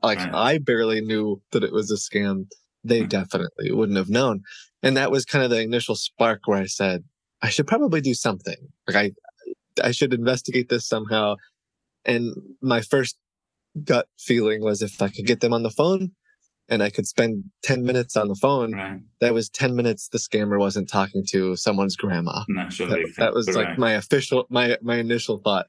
like 0.02 0.18
right. 0.20 0.34
I 0.34 0.58
barely 0.60 1.02
knew 1.02 1.42
that 1.52 1.64
it 1.64 1.74
was 1.74 1.92
a 1.92 1.96
scam. 1.96 2.46
They 2.86 3.02
mm-hmm. 3.02 3.10
definitely 3.10 3.72
wouldn't 3.72 3.98
have 3.98 4.10
known. 4.10 4.42
And 4.82 4.96
that 4.96 5.12
was 5.12 5.26
kind 5.26 5.44
of 5.44 5.50
the 5.50 5.62
initial 5.62 5.96
spark 5.96 6.42
where 6.46 6.60
I 6.60 6.68
said, 6.68 7.04
I 7.42 7.50
should 7.50 7.68
probably 7.68 8.00
do 8.00 8.14
something. 8.14 8.56
Like 8.88 8.96
I, 8.96 9.12
I 9.88 9.92
should 9.92 10.14
investigate 10.14 10.70
this 10.70 10.88
somehow. 10.88 11.36
And 12.06 12.34
my 12.62 12.80
first 12.80 13.18
gut 13.84 14.08
feeling 14.18 14.64
was 14.64 14.82
if 14.82 15.02
I 15.02 15.10
could 15.10 15.26
get 15.26 15.42
them 15.42 15.54
on 15.54 15.64
the 15.64 15.70
phone 15.70 16.12
and 16.70 16.84
I 16.84 16.90
could 16.90 17.08
spend 17.08 17.46
10 17.64 17.84
minutes 17.84 18.16
on 18.16 18.28
the 18.28 18.36
phone, 18.36 18.74
right. 18.74 19.00
that 19.22 19.34
was 19.34 19.50
10 19.50 19.76
minutes 19.76 20.08
the 20.10 20.20
scammer 20.20 20.60
wasn't 20.60 20.88
talking 20.88 21.24
to 21.30 21.56
someone's 21.56 21.96
grandma. 21.96 22.44
Naturally. 22.48 23.04
That, 23.04 23.16
that 23.18 23.34
was 23.34 23.50
like 23.50 23.78
my 23.78 23.94
official, 23.94 24.46
my, 24.50 24.78
my 24.82 24.98
initial 24.98 25.40
thought. 25.40 25.68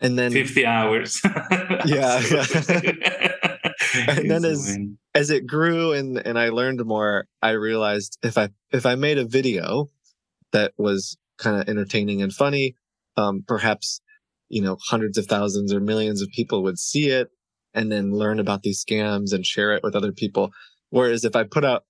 And 0.00 0.18
then 0.18 0.32
50 0.32 0.66
hours. 0.66 1.20
yeah. 1.86 2.20
and 4.08 4.30
then 4.30 4.44
as, 4.44 4.76
as 5.14 5.30
it 5.30 5.46
grew 5.46 5.92
and, 5.92 6.18
and 6.18 6.38
I 6.38 6.48
learned 6.48 6.84
more, 6.84 7.26
I 7.40 7.50
realized 7.50 8.18
if 8.22 8.36
I, 8.36 8.48
if 8.72 8.84
I 8.84 8.96
made 8.96 9.18
a 9.18 9.24
video 9.24 9.90
that 10.50 10.72
was 10.76 11.16
kind 11.38 11.60
of 11.60 11.68
entertaining 11.68 12.20
and 12.20 12.32
funny, 12.32 12.74
um, 13.16 13.44
perhaps 13.46 14.00
you 14.48 14.60
know, 14.60 14.76
hundreds 14.86 15.16
of 15.16 15.26
thousands 15.26 15.72
or 15.72 15.80
millions 15.80 16.20
of 16.20 16.28
people 16.28 16.62
would 16.62 16.78
see 16.78 17.08
it 17.08 17.30
and 17.74 17.90
then 17.90 18.12
learn 18.12 18.38
about 18.38 18.62
these 18.62 18.84
scams 18.84 19.32
and 19.32 19.46
share 19.46 19.72
it 19.72 19.82
with 19.82 19.94
other 19.94 20.12
people. 20.12 20.52
Whereas 20.90 21.24
if 21.24 21.34
I 21.36 21.44
put 21.44 21.64
out 21.64 21.84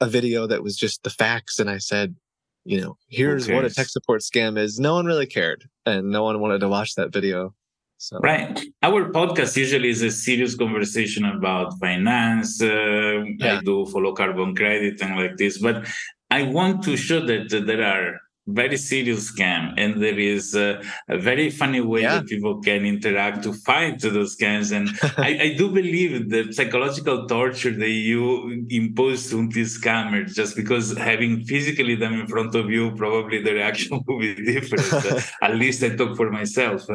a 0.00 0.06
video 0.06 0.46
that 0.46 0.62
was 0.62 0.76
just 0.76 1.02
the 1.02 1.10
facts 1.10 1.58
and 1.58 1.70
I 1.70 1.78
said, 1.78 2.16
you 2.64 2.80
know, 2.80 2.96
here's 3.08 3.48
what 3.48 3.64
a 3.64 3.70
tech 3.70 3.88
support 3.88 4.20
scam 4.20 4.58
is, 4.58 4.78
no 4.78 4.94
one 4.94 5.06
really 5.06 5.26
cared 5.26 5.68
and 5.86 6.10
no 6.10 6.22
one 6.22 6.40
wanted 6.40 6.60
to 6.60 6.68
watch 6.68 6.94
that 6.94 7.12
video. 7.12 7.54
So. 7.98 8.18
Right. 8.18 8.60
Our 8.82 9.10
podcast 9.12 9.56
usually 9.56 9.90
is 9.90 10.02
a 10.02 10.10
serious 10.10 10.56
conversation 10.56 11.24
about 11.24 11.78
finance. 11.78 12.60
Uh, 12.60 13.22
yeah. 13.38 13.58
I 13.58 13.60
do 13.60 13.86
follow 13.86 14.12
carbon 14.12 14.56
credit 14.56 15.00
and 15.00 15.16
like 15.16 15.36
this, 15.36 15.58
but 15.58 15.86
I 16.28 16.42
want 16.42 16.82
to 16.84 16.96
show 16.96 17.20
that 17.26 17.50
there 17.50 17.84
are 17.84 18.20
very 18.46 18.76
serious 18.76 19.32
scam. 19.32 19.72
And 19.76 20.02
there 20.02 20.18
is 20.18 20.54
a, 20.54 20.82
a 21.08 21.18
very 21.18 21.50
funny 21.50 21.80
way 21.80 22.02
yeah. 22.02 22.16
that 22.16 22.26
people 22.26 22.60
can 22.60 22.84
interact 22.84 23.44
to 23.44 23.52
fight 23.52 24.00
those 24.00 24.36
scams. 24.36 24.72
And 24.74 24.88
I, 25.16 25.52
I, 25.52 25.54
do 25.56 25.70
believe 25.70 26.28
the 26.28 26.52
psychological 26.52 27.26
torture 27.28 27.70
that 27.70 27.88
you 27.88 28.66
impose 28.68 29.32
on 29.32 29.48
these 29.50 29.80
scammers 29.80 30.34
just 30.34 30.56
because 30.56 30.96
having 30.96 31.44
physically 31.44 31.94
them 31.94 32.14
in 32.14 32.26
front 32.26 32.54
of 32.54 32.68
you 32.70 32.94
probably 32.96 33.42
the 33.42 33.52
reaction 33.52 34.00
will 34.06 34.18
be 34.18 34.34
different. 34.34 34.82
Uh, 35.02 35.20
at 35.42 35.56
least 35.56 35.82
i 35.82 35.88
talk 35.88 36.16
for 36.16 36.30
myself. 36.30 36.86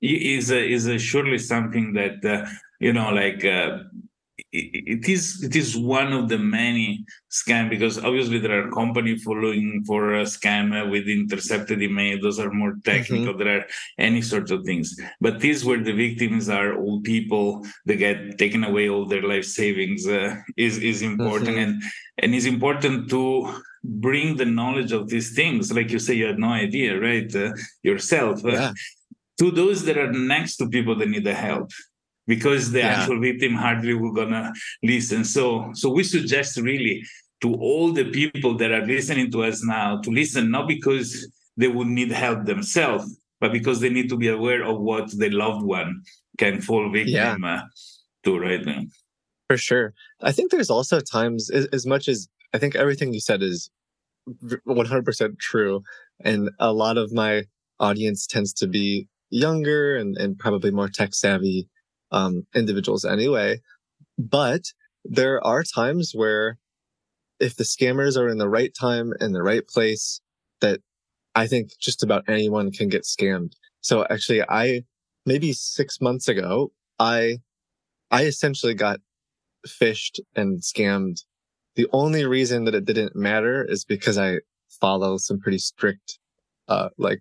Is 0.00 0.50
is 0.50 1.02
surely 1.02 1.38
something 1.38 1.92
that 1.94 2.24
uh, 2.24 2.48
you 2.78 2.92
know 2.92 3.10
like 3.10 3.44
uh, 3.44 3.78
it 4.52 5.08
is 5.08 5.42
it 5.42 5.54
is 5.54 5.76
one 5.76 6.12
of 6.12 6.28
the 6.28 6.38
many 6.38 7.04
scam 7.30 7.68
because 7.68 7.98
obviously 7.98 8.38
there 8.38 8.58
are 8.58 8.70
company 8.70 9.18
following 9.18 9.84
for 9.86 10.14
a 10.14 10.22
scam 10.22 10.90
with 10.90 11.06
intercepted 11.06 11.82
email. 11.82 12.18
Those 12.20 12.38
are 12.38 12.50
more 12.50 12.76
technical. 12.84 13.34
Mm-hmm. 13.34 13.38
there 13.38 13.58
are 13.60 13.66
any 13.98 14.22
sorts 14.22 14.50
of 14.50 14.64
things. 14.64 14.98
But 15.20 15.40
these 15.40 15.64
where 15.64 15.82
the 15.82 15.92
victims 15.92 16.48
are 16.48 16.78
old 16.78 17.04
people. 17.04 17.64
That 17.84 17.96
get 17.96 18.38
taken 18.38 18.64
away 18.64 18.88
all 18.88 19.06
their 19.06 19.22
life 19.22 19.44
savings 19.44 20.06
uh, 20.06 20.36
is 20.56 20.78
is 20.78 21.02
important. 21.02 21.50
Mm-hmm. 21.50 21.58
and 21.58 21.82
and 22.18 22.34
it's 22.34 22.46
important 22.46 23.10
to 23.10 23.62
bring 23.84 24.36
the 24.36 24.46
knowledge 24.46 24.92
of 24.92 25.08
these 25.08 25.34
things. 25.34 25.72
Like 25.72 25.90
you 25.90 25.98
say 25.98 26.14
you 26.14 26.26
had 26.26 26.38
no 26.38 26.48
idea 26.48 26.98
right? 26.98 27.34
Uh, 27.34 27.52
yourself. 27.82 28.44
Uh, 28.44 28.72
to 29.38 29.50
those 29.52 29.84
that 29.84 29.96
are 29.96 30.12
next 30.12 30.56
to 30.56 30.68
people 30.68 30.96
that 30.96 31.08
need 31.08 31.24
the 31.24 31.34
help 31.34 31.70
because 32.28 32.70
the 32.70 32.80
yeah. 32.80 32.88
actual 32.88 33.18
victim 33.20 33.54
hardly 33.54 33.94
will 33.94 34.12
gonna 34.12 34.52
listen. 34.84 35.24
So 35.24 35.70
so 35.74 35.90
we 35.90 36.04
suggest 36.04 36.56
really 36.58 37.02
to 37.40 37.54
all 37.54 37.92
the 37.92 38.04
people 38.10 38.56
that 38.58 38.70
are 38.70 38.86
listening 38.86 39.30
to 39.32 39.42
us 39.44 39.64
now 39.64 40.00
to 40.02 40.10
listen 40.10 40.50
not 40.50 40.68
because 40.68 41.26
they 41.56 41.68
would 41.68 41.88
need 41.88 42.12
help 42.12 42.44
themselves, 42.44 43.18
but 43.40 43.52
because 43.52 43.80
they 43.80 43.90
need 43.90 44.08
to 44.10 44.16
be 44.16 44.28
aware 44.28 44.62
of 44.62 44.78
what 44.80 45.10
the 45.18 45.30
loved 45.30 45.64
one 45.64 46.02
can 46.36 46.60
fall 46.60 46.90
victim 46.90 47.14
yeah. 47.14 47.36
uh, 47.42 47.62
to 48.24 48.38
right 48.38 48.64
now. 48.64 48.82
For 49.48 49.56
sure. 49.56 49.94
I 50.20 50.30
think 50.30 50.50
there's 50.50 50.70
also 50.70 51.00
times, 51.00 51.50
as, 51.50 51.66
as 51.72 51.86
much 51.86 52.06
as 52.06 52.28
I 52.54 52.58
think 52.58 52.76
everything 52.76 53.12
you 53.12 53.20
said 53.20 53.42
is 53.42 53.70
100% 54.28 55.38
true, 55.38 55.82
and 56.20 56.50
a 56.60 56.72
lot 56.72 56.98
of 56.98 57.12
my 57.12 57.44
audience 57.80 58.26
tends 58.26 58.52
to 58.52 58.66
be 58.66 59.08
younger 59.30 59.96
and, 59.96 60.16
and 60.16 60.38
probably 60.38 60.70
more 60.70 60.88
tech 60.88 61.14
savvy 61.14 61.68
um, 62.10 62.46
individuals 62.54 63.04
anyway. 63.04 63.60
But 64.18 64.62
there 65.04 65.44
are 65.44 65.62
times 65.62 66.12
where 66.14 66.58
if 67.40 67.56
the 67.56 67.64
scammers 67.64 68.16
are 68.16 68.28
in 68.28 68.38
the 68.38 68.48
right 68.48 68.72
time 68.78 69.12
and 69.20 69.34
the 69.34 69.42
right 69.42 69.66
place, 69.66 70.20
that 70.60 70.80
I 71.34 71.46
think 71.46 71.70
just 71.80 72.02
about 72.02 72.24
anyone 72.28 72.72
can 72.72 72.88
get 72.88 73.04
scammed. 73.04 73.52
So 73.80 74.06
actually, 74.10 74.42
I 74.42 74.82
maybe 75.24 75.52
six 75.52 76.00
months 76.00 76.28
ago, 76.28 76.72
I 76.98 77.38
I 78.10 78.24
essentially 78.24 78.74
got 78.74 79.00
phished 79.66 80.20
and 80.34 80.60
scammed. 80.60 81.18
The 81.76 81.86
only 81.92 82.24
reason 82.24 82.64
that 82.64 82.74
it 82.74 82.84
didn't 82.84 83.14
matter 83.14 83.64
is 83.64 83.84
because 83.84 84.18
I 84.18 84.38
follow 84.80 85.16
some 85.16 85.38
pretty 85.38 85.58
strict, 85.58 86.18
uh, 86.66 86.88
like 86.98 87.20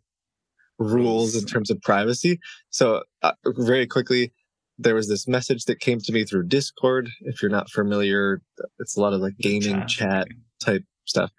rules 0.79 1.35
in 1.35 1.45
terms 1.45 1.69
of 1.69 1.81
privacy. 1.81 2.39
So 2.69 3.03
uh, 3.21 3.33
very 3.45 3.85
quickly, 3.87 4.33
there 4.77 4.95
was 4.95 5.07
this 5.07 5.27
message 5.27 5.65
that 5.65 5.79
came 5.79 5.99
to 5.99 6.11
me 6.11 6.23
through 6.23 6.47
Discord. 6.47 7.09
If 7.21 7.41
you're 7.41 7.51
not 7.51 7.69
familiar, 7.69 8.41
it's 8.79 8.95
a 8.95 9.01
lot 9.01 9.13
of 9.13 9.21
like 9.21 9.37
gaming 9.39 9.85
chat, 9.87 9.87
chat 9.87 10.27
type 10.63 10.83
stuff. 11.05 11.31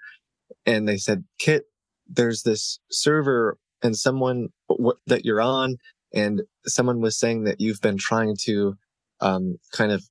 And 0.66 0.88
they 0.88 0.96
said, 0.96 1.24
Kit, 1.38 1.64
there's 2.08 2.42
this 2.42 2.80
server 2.90 3.56
and 3.82 3.96
someone 3.96 4.48
w- 4.68 4.98
that 5.06 5.24
you're 5.24 5.40
on, 5.40 5.76
and 6.12 6.42
someone 6.66 7.00
was 7.00 7.18
saying 7.18 7.44
that 7.44 7.60
you've 7.60 7.80
been 7.80 7.98
trying 7.98 8.36
to 8.44 8.74
um, 9.20 9.56
kind 9.72 9.92
of 9.92 10.04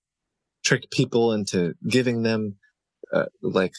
trick 0.64 0.90
people 0.92 1.34
into 1.34 1.74
giving 1.90 2.24
them 2.24 2.56
uh, 3.14 3.26
like 3.42 3.74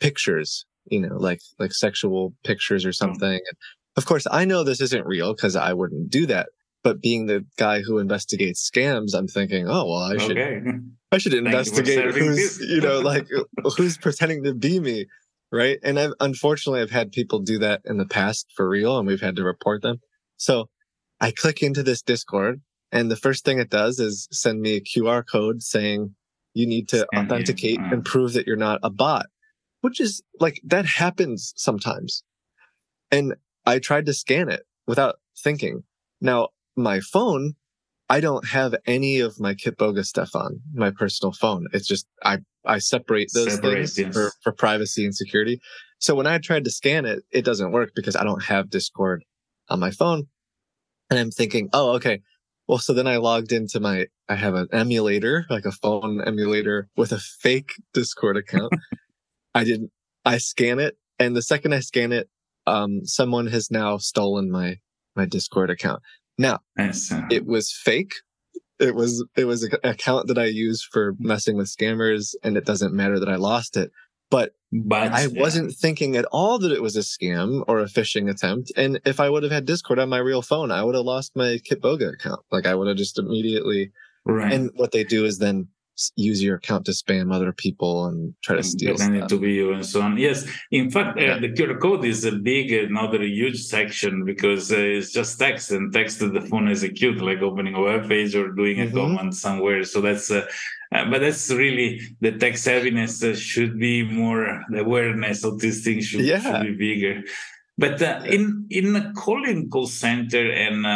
pictures, 0.00 0.64
you 0.86 1.00
know, 1.00 1.16
like 1.16 1.40
like 1.58 1.72
sexual 1.72 2.34
pictures 2.44 2.84
or 2.84 2.90
hmm. 2.90 2.92
something. 2.92 3.38
Mm. 3.38 3.56
Of 3.96 4.06
course, 4.06 4.26
I 4.30 4.44
know 4.44 4.62
this 4.62 4.80
isn't 4.80 5.06
real 5.06 5.34
because 5.34 5.56
I 5.56 5.72
wouldn't 5.72 6.10
do 6.10 6.26
that. 6.26 6.48
But 6.84 7.02
being 7.02 7.26
the 7.26 7.44
guy 7.56 7.80
who 7.80 7.98
investigates 7.98 8.70
scams, 8.70 9.14
I'm 9.14 9.26
thinking, 9.26 9.68
oh 9.68 9.84
well, 9.86 10.02
I 10.02 10.16
should 10.16 10.38
okay. 10.38 10.62
I 11.10 11.18
should 11.18 11.34
investigate 11.34 12.14
who's 12.14 12.60
you 12.60 12.80
know 12.80 13.00
like 13.04 13.26
who's 13.76 13.98
pretending 13.98 14.44
to 14.44 14.54
be 14.54 14.80
me, 14.80 15.06
right? 15.50 15.78
And 15.82 15.98
I've 15.98 16.12
unfortunately 16.20 16.80
I've 16.80 16.90
had 16.90 17.12
people 17.12 17.40
do 17.40 17.58
that 17.58 17.82
in 17.84 17.96
the 17.98 18.06
past 18.06 18.46
for 18.54 18.68
real, 18.68 18.98
and 18.98 19.06
we've 19.06 19.20
had 19.20 19.36
to 19.36 19.42
report 19.42 19.82
them. 19.82 20.00
So 20.36 20.68
I 21.20 21.32
click 21.32 21.62
into 21.62 21.82
this 21.82 22.02
Discord, 22.02 22.60
and 22.92 23.10
the 23.10 23.16
first 23.16 23.44
thing 23.44 23.58
it 23.58 23.70
does 23.70 23.98
is 23.98 24.28
send 24.30 24.60
me 24.60 24.76
a 24.76 24.80
QR 24.80 25.24
code 25.26 25.62
saying 25.62 26.14
you 26.54 26.66
need 26.66 26.88
to 26.88 26.98
Scan 26.98 27.24
authenticate 27.24 27.80
and 27.80 28.04
prove 28.04 28.32
that 28.34 28.46
you're 28.46 28.56
not 28.56 28.80
a 28.82 28.90
bot, 28.90 29.26
which 29.80 30.00
is 30.00 30.22
like 30.38 30.60
that 30.64 30.86
happens 30.86 31.52
sometimes. 31.56 32.22
And 33.10 33.34
I 33.66 33.78
tried 33.78 34.06
to 34.06 34.14
scan 34.14 34.48
it 34.48 34.62
without 34.86 35.16
thinking. 35.42 35.84
Now, 36.20 36.48
my 36.78 37.00
phone, 37.00 37.54
I 38.08 38.20
don't 38.20 38.46
have 38.46 38.74
any 38.86 39.20
of 39.20 39.38
my 39.38 39.54
Kitboga 39.54 40.04
stuff 40.04 40.34
on 40.34 40.60
my 40.72 40.90
personal 40.90 41.32
phone. 41.32 41.66
It's 41.72 41.86
just 41.86 42.06
I 42.24 42.38
I 42.64 42.78
separate 42.78 43.30
those 43.34 43.54
separate, 43.54 43.74
things 43.74 43.98
yes. 43.98 44.14
for, 44.14 44.32
for 44.42 44.52
privacy 44.52 45.04
and 45.04 45.14
security. 45.14 45.60
So 45.98 46.14
when 46.14 46.26
I 46.26 46.38
tried 46.38 46.64
to 46.64 46.70
scan 46.70 47.04
it, 47.04 47.24
it 47.30 47.44
doesn't 47.44 47.72
work 47.72 47.90
because 47.94 48.16
I 48.16 48.24
don't 48.24 48.44
have 48.44 48.70
Discord 48.70 49.24
on 49.68 49.80
my 49.80 49.90
phone. 49.90 50.28
And 51.10 51.18
I'm 51.18 51.30
thinking, 51.30 51.68
oh, 51.72 51.92
okay. 51.96 52.20
Well, 52.66 52.78
so 52.78 52.92
then 52.92 53.06
I 53.06 53.16
logged 53.16 53.52
into 53.52 53.80
my, 53.80 54.06
I 54.28 54.34
have 54.34 54.54
an 54.54 54.68
emulator, 54.72 55.46
like 55.48 55.64
a 55.64 55.72
phone 55.72 56.20
emulator 56.24 56.88
with 56.96 57.12
a 57.12 57.18
fake 57.18 57.72
Discord 57.94 58.36
account. 58.36 58.72
I 59.54 59.64
didn't, 59.64 59.90
I 60.24 60.38
scan 60.38 60.78
it. 60.78 60.96
And 61.18 61.34
the 61.34 61.42
second 61.42 61.72
I 61.72 61.80
scan 61.80 62.12
it, 62.12 62.28
um, 62.66 63.04
someone 63.04 63.46
has 63.46 63.70
now 63.70 63.96
stolen 63.96 64.50
my, 64.50 64.76
my 65.16 65.24
Discord 65.24 65.70
account. 65.70 66.02
Now, 66.38 66.60
it 67.30 67.46
was 67.46 67.72
fake. 67.72 68.14
It 68.78 68.94
was, 68.94 69.24
it 69.36 69.44
was 69.44 69.64
an 69.64 69.72
account 69.82 70.28
that 70.28 70.38
I 70.38 70.44
used 70.44 70.86
for 70.92 71.14
messing 71.18 71.56
with 71.56 71.66
scammers 71.66 72.34
and 72.44 72.56
it 72.56 72.64
doesn't 72.64 72.94
matter 72.94 73.18
that 73.18 73.28
I 73.28 73.34
lost 73.34 73.76
it. 73.76 73.90
But, 74.30 74.52
but 74.72 75.12
I 75.12 75.22
yeah. 75.24 75.40
wasn't 75.40 75.72
thinking 75.72 76.14
at 76.14 76.26
all 76.26 76.58
that 76.60 76.70
it 76.70 76.82
was 76.82 76.96
a 76.96 77.00
scam 77.00 77.64
or 77.66 77.80
a 77.80 77.86
phishing 77.86 78.30
attempt. 78.30 78.70
And 78.76 79.00
if 79.04 79.18
I 79.20 79.30
would 79.30 79.42
have 79.42 79.50
had 79.50 79.64
Discord 79.64 79.98
on 79.98 80.08
my 80.08 80.18
real 80.18 80.42
phone, 80.42 80.70
I 80.70 80.84
would 80.84 80.94
have 80.94 81.04
lost 81.04 81.34
my 81.34 81.58
Kitboga 81.68 82.12
account. 82.12 82.40
Like 82.52 82.66
I 82.66 82.74
would 82.74 82.86
have 82.86 82.96
just 82.96 83.18
immediately. 83.18 83.90
Right. 84.24 84.52
And 84.52 84.70
what 84.74 84.92
they 84.92 85.02
do 85.02 85.24
is 85.24 85.38
then 85.38 85.68
use 86.16 86.42
your 86.42 86.56
account 86.56 86.86
to 86.86 86.92
spam 86.92 87.34
other 87.34 87.52
people 87.52 88.06
and 88.06 88.34
try 88.42 88.56
to 88.56 88.62
steal 88.62 88.94
pretending 88.94 89.28
to 89.28 89.38
be 89.38 89.52
you 89.52 89.72
and 89.72 89.84
so 89.84 90.00
on. 90.00 90.16
Yes, 90.16 90.46
in 90.70 90.90
fact, 90.90 91.18
uh, 91.18 91.38
the 91.38 91.52
QR 91.52 91.80
code 91.80 92.04
is 92.04 92.24
a 92.24 92.32
big, 92.32 92.72
another 92.72 93.22
huge 93.22 93.62
section 93.62 94.24
because 94.24 94.72
uh, 94.72 94.76
it's 94.78 95.12
just 95.12 95.38
text 95.38 95.70
and 95.70 95.92
text 95.92 96.20
that 96.20 96.32
the 96.32 96.40
phone 96.40 96.68
execute, 96.68 97.20
like 97.20 97.40
opening 97.40 97.74
a 97.74 97.80
web 97.80 98.08
page 98.08 98.34
or 98.34 98.52
doing 98.52 98.80
a 98.80 98.84
mm-hmm. 98.84 98.96
command 98.96 99.34
somewhere. 99.34 99.84
So 99.84 100.00
that's. 100.00 100.30
Uh, 100.30 100.46
uh, 100.90 101.04
but 101.10 101.20
that's 101.20 101.50
really 101.50 102.00
the 102.22 102.32
text 102.32 102.66
savviness 102.66 103.22
uh, 103.22 103.36
should 103.36 103.78
be 103.78 104.02
more 104.02 104.64
the 104.70 104.80
awareness 104.80 105.44
of 105.44 105.60
these 105.60 105.84
things 105.84 106.06
should, 106.06 106.22
yeah. 106.22 106.40
should 106.40 106.62
be 106.62 106.94
bigger 106.94 107.22
but 107.76 108.00
uh, 108.00 108.22
in 108.24 108.66
in 108.70 108.96
a 108.96 109.12
calling 109.12 109.68
call 109.68 109.86
center 109.86 110.50
and 110.50 110.86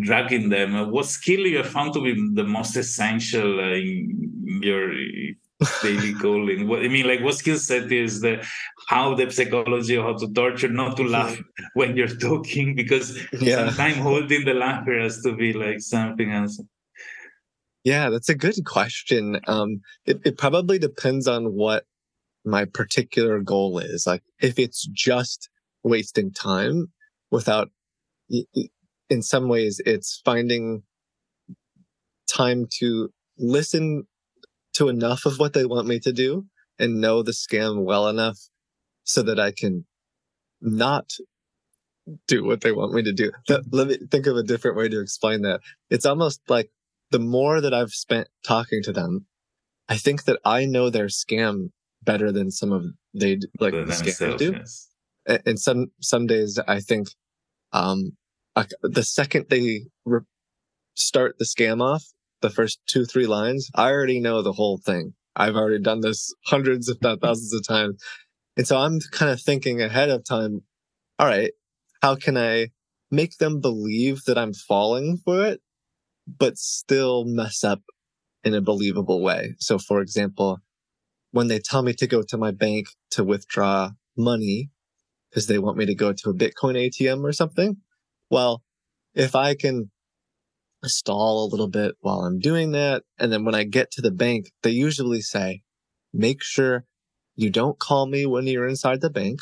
dragging 0.00 0.48
them. 0.48 0.90
What 0.90 1.06
skill 1.06 1.40
you 1.40 1.58
have 1.58 1.68
found 1.68 1.92
to 1.94 2.02
be 2.02 2.14
the 2.34 2.44
most 2.44 2.76
essential 2.76 3.60
uh, 3.60 3.74
in 3.74 4.60
your 4.62 4.92
daily 5.82 6.14
calling? 6.20 6.68
What 6.68 6.84
I 6.84 6.88
mean, 6.88 7.06
like, 7.06 7.20
what 7.20 7.34
skill 7.34 7.58
set 7.58 7.90
is 7.92 8.20
the 8.20 8.44
how 8.88 9.14
the 9.14 9.30
psychology 9.30 9.96
of 9.96 10.04
how 10.04 10.16
to 10.18 10.32
torture, 10.32 10.68
not 10.68 10.96
to 10.96 11.04
laugh 11.04 11.38
when 11.74 11.96
you're 11.96 12.08
talking, 12.08 12.74
because 12.74 13.18
yeah. 13.40 13.66
sometimes 13.66 13.96
holding 13.98 14.44
the 14.44 14.54
laughter 14.54 15.00
has 15.00 15.22
to 15.22 15.34
be 15.34 15.52
like 15.52 15.80
something 15.80 16.32
else. 16.32 16.60
Yeah, 17.84 18.10
that's 18.10 18.28
a 18.28 18.34
good 18.34 18.56
question. 18.64 19.38
Um, 19.46 19.80
it, 20.06 20.20
it 20.24 20.38
probably 20.38 20.76
depends 20.76 21.28
on 21.28 21.54
what 21.54 21.84
my 22.44 22.64
particular 22.64 23.38
goal 23.40 23.78
is. 23.78 24.08
Like, 24.08 24.22
if 24.40 24.58
it's 24.58 24.86
just 24.86 25.48
wasting 25.84 26.32
time 26.32 26.90
without 27.30 27.70
in 29.08 29.22
some 29.22 29.48
ways 29.48 29.80
it's 29.86 30.20
finding 30.24 30.82
time 32.28 32.66
to 32.78 33.10
listen 33.38 34.04
to 34.74 34.88
enough 34.88 35.26
of 35.26 35.38
what 35.38 35.52
they 35.52 35.64
want 35.64 35.86
me 35.86 35.98
to 36.00 36.12
do 36.12 36.46
and 36.78 37.00
know 37.00 37.22
the 37.22 37.32
scam 37.32 37.84
well 37.84 38.08
enough 38.08 38.38
so 39.04 39.22
that 39.22 39.40
I 39.40 39.52
can 39.52 39.86
not 40.60 41.12
do 42.28 42.44
what 42.44 42.60
they 42.60 42.72
want 42.72 42.92
me 42.92 43.02
to 43.02 43.12
do. 43.12 43.32
Let 43.48 43.88
me 43.88 43.98
think 44.10 44.26
of 44.26 44.36
a 44.36 44.42
different 44.42 44.76
way 44.76 44.88
to 44.88 45.00
explain 45.00 45.42
that. 45.42 45.60
It's 45.90 46.06
almost 46.06 46.40
like 46.48 46.70
the 47.10 47.18
more 47.18 47.60
that 47.60 47.74
I've 47.74 47.92
spent 47.92 48.28
talking 48.46 48.82
to 48.84 48.92
them, 48.92 49.26
I 49.88 49.96
think 49.96 50.24
that 50.24 50.40
I 50.44 50.66
know 50.66 50.90
their 50.90 51.06
scam 51.06 51.70
better 52.02 52.30
than 52.30 52.50
some 52.50 52.72
of 52.72 52.84
they 53.14 53.38
like 53.60 53.72
the 53.72 53.84
scammers 53.86 54.38
do. 54.38 54.52
Yes. 54.52 54.88
And 55.44 55.58
some 55.58 55.86
some 56.00 56.26
days 56.26 56.58
I 56.68 56.80
think 56.80 57.08
um 57.72 58.12
the 58.82 59.02
second 59.02 59.46
they 59.50 59.82
re- 60.04 60.20
start 60.94 61.38
the 61.38 61.44
scam 61.44 61.82
off, 61.82 62.04
the 62.40 62.50
first 62.50 62.80
two, 62.86 63.04
three 63.04 63.26
lines, 63.26 63.70
I 63.74 63.90
already 63.90 64.20
know 64.20 64.42
the 64.42 64.52
whole 64.52 64.78
thing. 64.78 65.14
I've 65.34 65.56
already 65.56 65.80
done 65.80 66.00
this 66.00 66.34
hundreds, 66.46 66.88
if 66.88 67.00
not 67.02 67.20
thousands 67.20 67.52
of 67.52 67.66
times. 67.66 68.02
And 68.56 68.66
so 68.66 68.78
I'm 68.78 69.00
kind 69.12 69.30
of 69.30 69.40
thinking 69.40 69.82
ahead 69.82 70.08
of 70.08 70.24
time, 70.24 70.62
all 71.18 71.26
right, 71.26 71.52
how 72.02 72.16
can 72.16 72.36
I 72.36 72.68
make 73.10 73.36
them 73.38 73.60
believe 73.60 74.24
that 74.24 74.38
I'm 74.38 74.54
falling 74.54 75.18
for 75.18 75.44
it, 75.44 75.60
but 76.26 76.56
still 76.56 77.24
mess 77.26 77.62
up 77.62 77.82
in 78.44 78.54
a 78.54 78.62
believable 78.62 79.22
way? 79.22 79.54
So, 79.58 79.78
for 79.78 80.00
example, 80.00 80.60
when 81.32 81.48
they 81.48 81.58
tell 81.58 81.82
me 81.82 81.92
to 81.94 82.06
go 82.06 82.22
to 82.22 82.38
my 82.38 82.50
bank 82.50 82.86
to 83.10 83.24
withdraw 83.24 83.90
money 84.16 84.70
because 85.30 85.46
they 85.46 85.58
want 85.58 85.76
me 85.76 85.84
to 85.84 85.94
go 85.94 86.14
to 86.14 86.30
a 86.30 86.34
Bitcoin 86.34 86.76
ATM 86.76 87.22
or 87.22 87.32
something, 87.32 87.76
well, 88.30 88.62
if 89.14 89.34
I 89.34 89.54
can 89.54 89.90
stall 90.84 91.44
a 91.44 91.50
little 91.50 91.68
bit 91.68 91.94
while 92.00 92.20
I'm 92.20 92.38
doing 92.38 92.72
that, 92.72 93.02
and 93.18 93.32
then 93.32 93.44
when 93.44 93.54
I 93.54 93.64
get 93.64 93.90
to 93.92 94.02
the 94.02 94.10
bank, 94.10 94.50
they 94.62 94.70
usually 94.70 95.20
say, 95.20 95.62
make 96.12 96.42
sure 96.42 96.84
you 97.34 97.50
don't 97.50 97.78
call 97.78 98.06
me 98.06 98.26
when 98.26 98.46
you're 98.46 98.68
inside 98.68 99.00
the 99.00 99.10
bank. 99.10 99.40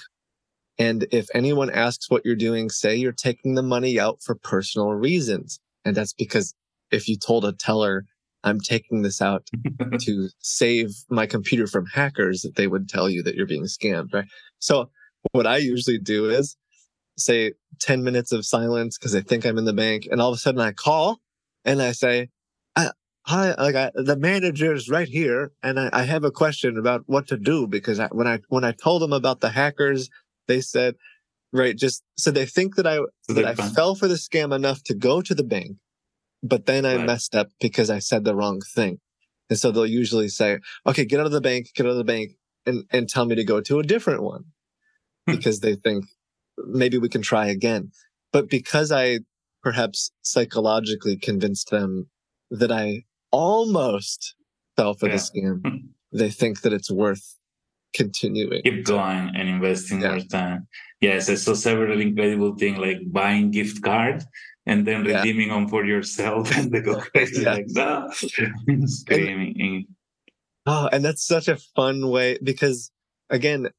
And 0.79 1.07
if 1.13 1.29
anyone 1.35 1.71
asks 1.71 2.11
what 2.11 2.25
you're 2.25 2.35
doing, 2.35 2.69
say 2.69 2.97
you're 2.97 3.13
taking 3.13 3.55
the 3.55 3.63
money 3.63 3.99
out 4.01 4.19
for 4.23 4.35
personal 4.35 4.93
reasons. 4.93 5.61
And 5.85 5.97
that's 5.97 6.13
because 6.13 6.55
if 6.91 7.09
you 7.09 7.17
told 7.17 7.45
a 7.45 7.53
teller 7.53 8.05
I'm 8.43 8.61
taking 8.61 9.03
this 9.03 9.23
out 9.23 9.49
to 10.01 10.29
save 10.41 10.91
my 11.09 11.27
computer 11.27 11.67
from 11.67 11.87
hackers, 11.87 12.43
that 12.43 12.57
they 12.57 12.67
would 12.67 12.89
tell 12.89 13.09
you 13.09 13.23
that 13.23 13.35
you're 13.35 13.47
being 13.47 13.65
scammed, 13.65 14.13
right? 14.13 14.27
So 14.59 14.91
what 15.33 15.47
I 15.47 15.57
usually 15.57 15.99
do 15.99 16.29
is 16.29 16.57
say 17.17 17.53
10 17.81 18.03
minutes 18.03 18.33
of 18.33 18.47
silence 18.47 18.99
because 18.99 19.15
I 19.15 19.21
think 19.21 19.45
I'm 19.45 19.59
in 19.59 19.65
the 19.65 19.73
bank. 19.73 20.09
And 20.11 20.21
all 20.21 20.31
of 20.31 20.35
a 20.35 20.39
sudden 20.39 20.61
I 20.61 20.73
call 20.73 21.21
and 21.65 21.81
I 21.81 21.93
say, 21.93 22.29
hi, 23.27 23.55
like 23.59 23.75
I, 23.75 23.91
the 23.95 24.17
manager 24.17 24.73
is 24.75 24.89
right 24.89 25.09
here. 25.09 25.53
And 25.63 25.81
I, 25.81 25.91
I, 25.93 26.03
have 26.03 26.25
a 26.25 26.31
question 26.31 26.77
about 26.77 27.03
what 27.07 27.27
to 27.29 27.37
do 27.37 27.67
because 27.67 27.99
I, 27.99 28.09
when 28.09 28.27
I, 28.27 28.41
when 28.49 28.65
I 28.65 28.73
told 28.73 29.03
them 29.03 29.13
about 29.13 29.41
the 29.41 29.51
hackers, 29.51 30.11
they 30.47 30.61
said, 30.61 30.95
right, 31.53 31.77
just 31.77 32.03
so 32.17 32.31
they 32.31 32.47
think 32.47 32.77
that 32.77 32.87
I, 32.87 33.01
that 33.29 33.45
I 33.45 33.55
fell 33.55 33.95
for 33.95 34.09
the 34.09 34.15
scam 34.15 34.55
enough 34.55 34.83
to 34.85 34.95
go 34.95 35.23
to 35.23 35.35
the 35.35 35.45
bank, 35.45 35.79
but 36.43 36.67
then 36.67 36.85
I 36.85 36.97
right. 36.97 37.07
messed 37.07 37.35
up 37.35 37.49
because 37.61 37.91
I 37.91 37.99
said 37.99 38.25
the 38.25 38.35
wrong 38.35 38.61
thing. 38.61 38.99
And 39.51 39.59
so 39.59 39.71
they'll 39.71 39.87
usually 39.87 40.29
say, 40.29 40.59
okay, 40.87 41.05
get 41.05 41.21
out 41.21 41.27
of 41.27 41.33
the 41.33 41.41
bank, 41.41 41.69
get 41.75 41.87
out 41.87 41.91
of 41.91 41.97
the 41.97 42.05
bank 42.05 42.33
and, 42.67 42.85
and 42.91 43.09
tell 43.09 43.25
me 43.25 43.35
to 43.37 43.45
go 43.45 43.61
to 43.61 43.79
a 43.79 43.83
different 43.83 44.23
one 44.23 44.45
hmm. 45.27 45.37
because 45.37 45.61
they 45.61 45.77
think 45.77 46.05
maybe 46.59 46.99
we 46.99 47.09
can 47.09 47.23
try 47.23 47.47
again. 47.47 47.91
But 48.33 48.49
because 48.49 48.93
I 48.93 49.21
perhaps 49.63 50.11
psychologically 50.23 51.17
convinced 51.17 51.71
them 51.71 52.09
that 52.51 52.71
I 52.71 53.05
almost 53.31 54.35
fell 54.77 54.95
for 54.95 55.09
yeah. 55.09 55.17
the 55.17 55.19
scam, 55.19 55.61
hmm. 55.67 55.77
they 56.13 56.31
think 56.31 56.61
that 56.63 56.73
it's 56.73 56.91
worth 56.91 57.37
continuing. 57.95 58.63
Keep 58.63 58.85
going 58.85 59.33
and 59.35 59.49
investing 59.49 60.03
yeah. 60.03 60.11
more 60.11 60.21
time. 60.21 60.67
Yes, 61.01 61.31
I 61.31 61.35
saw 61.35 61.55
several 61.55 62.01
incredible 62.01 62.55
things 62.57 62.79
like 62.79 62.99
buying 63.07 63.51
gift 63.51 63.83
card 63.83 64.25
and 64.67 64.87
then 64.87 65.05
redeeming 65.05 65.49
yeah. 65.49 65.55
them 65.55 65.69
for 65.69 65.85
yourself 65.85 66.51
and 66.57 66.73
they 66.73 66.81
go 66.81 67.01
crazy 67.01 67.43
yeah. 67.43 67.55
like 67.55 67.67
that. 67.69 68.15
Screaming. 68.87 69.57
And, 69.61 69.85
oh, 70.67 70.89
and 70.93 71.05
that's 71.05 71.27
such 71.27 71.49
a 71.49 71.57
fun 71.57 72.09
way 72.09 72.39
because 72.43 72.91
again, 73.31 73.71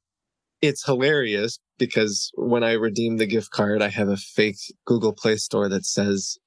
it's 0.62 0.84
hilarious 0.84 1.58
because 1.78 2.30
when 2.34 2.62
I 2.62 2.72
redeem 2.72 3.16
the 3.16 3.26
gift 3.26 3.50
card, 3.50 3.82
I 3.82 3.88
have 3.88 4.08
a 4.08 4.16
fake 4.16 4.58
Google 4.84 5.12
Play 5.12 5.36
Store 5.36 5.68
that 5.68 5.84
says 5.84 6.38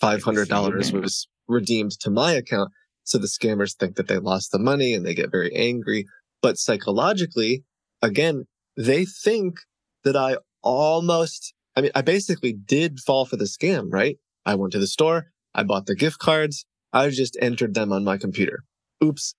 $500 0.00 1.00
was 1.00 1.28
redeemed 1.48 1.92
to 2.00 2.10
my 2.10 2.32
account. 2.32 2.70
So 3.04 3.18
the 3.18 3.26
scammers 3.26 3.76
think 3.76 3.96
that 3.96 4.08
they 4.08 4.18
lost 4.18 4.52
the 4.52 4.58
money 4.58 4.94
and 4.94 5.04
they 5.04 5.14
get 5.14 5.30
very 5.30 5.54
angry. 5.54 6.06
But 6.40 6.58
psychologically, 6.58 7.64
again, 8.00 8.44
they 8.76 9.04
think 9.04 9.56
that 10.04 10.16
I 10.16 10.36
almost, 10.62 11.54
I 11.76 11.80
mean, 11.80 11.90
I 11.94 12.02
basically 12.02 12.52
did 12.52 13.00
fall 13.00 13.26
for 13.26 13.36
the 13.36 13.44
scam, 13.44 13.88
right? 13.90 14.16
I 14.46 14.54
went 14.54 14.72
to 14.72 14.78
the 14.78 14.86
store. 14.86 15.26
I 15.54 15.62
bought 15.64 15.86
the 15.86 15.94
gift 15.94 16.18
cards. 16.18 16.64
I 16.92 17.08
just 17.10 17.36
entered 17.40 17.74
them 17.74 17.92
on 17.92 18.04
my 18.04 18.16
computer. 18.16 18.64
Oops. 19.02 19.34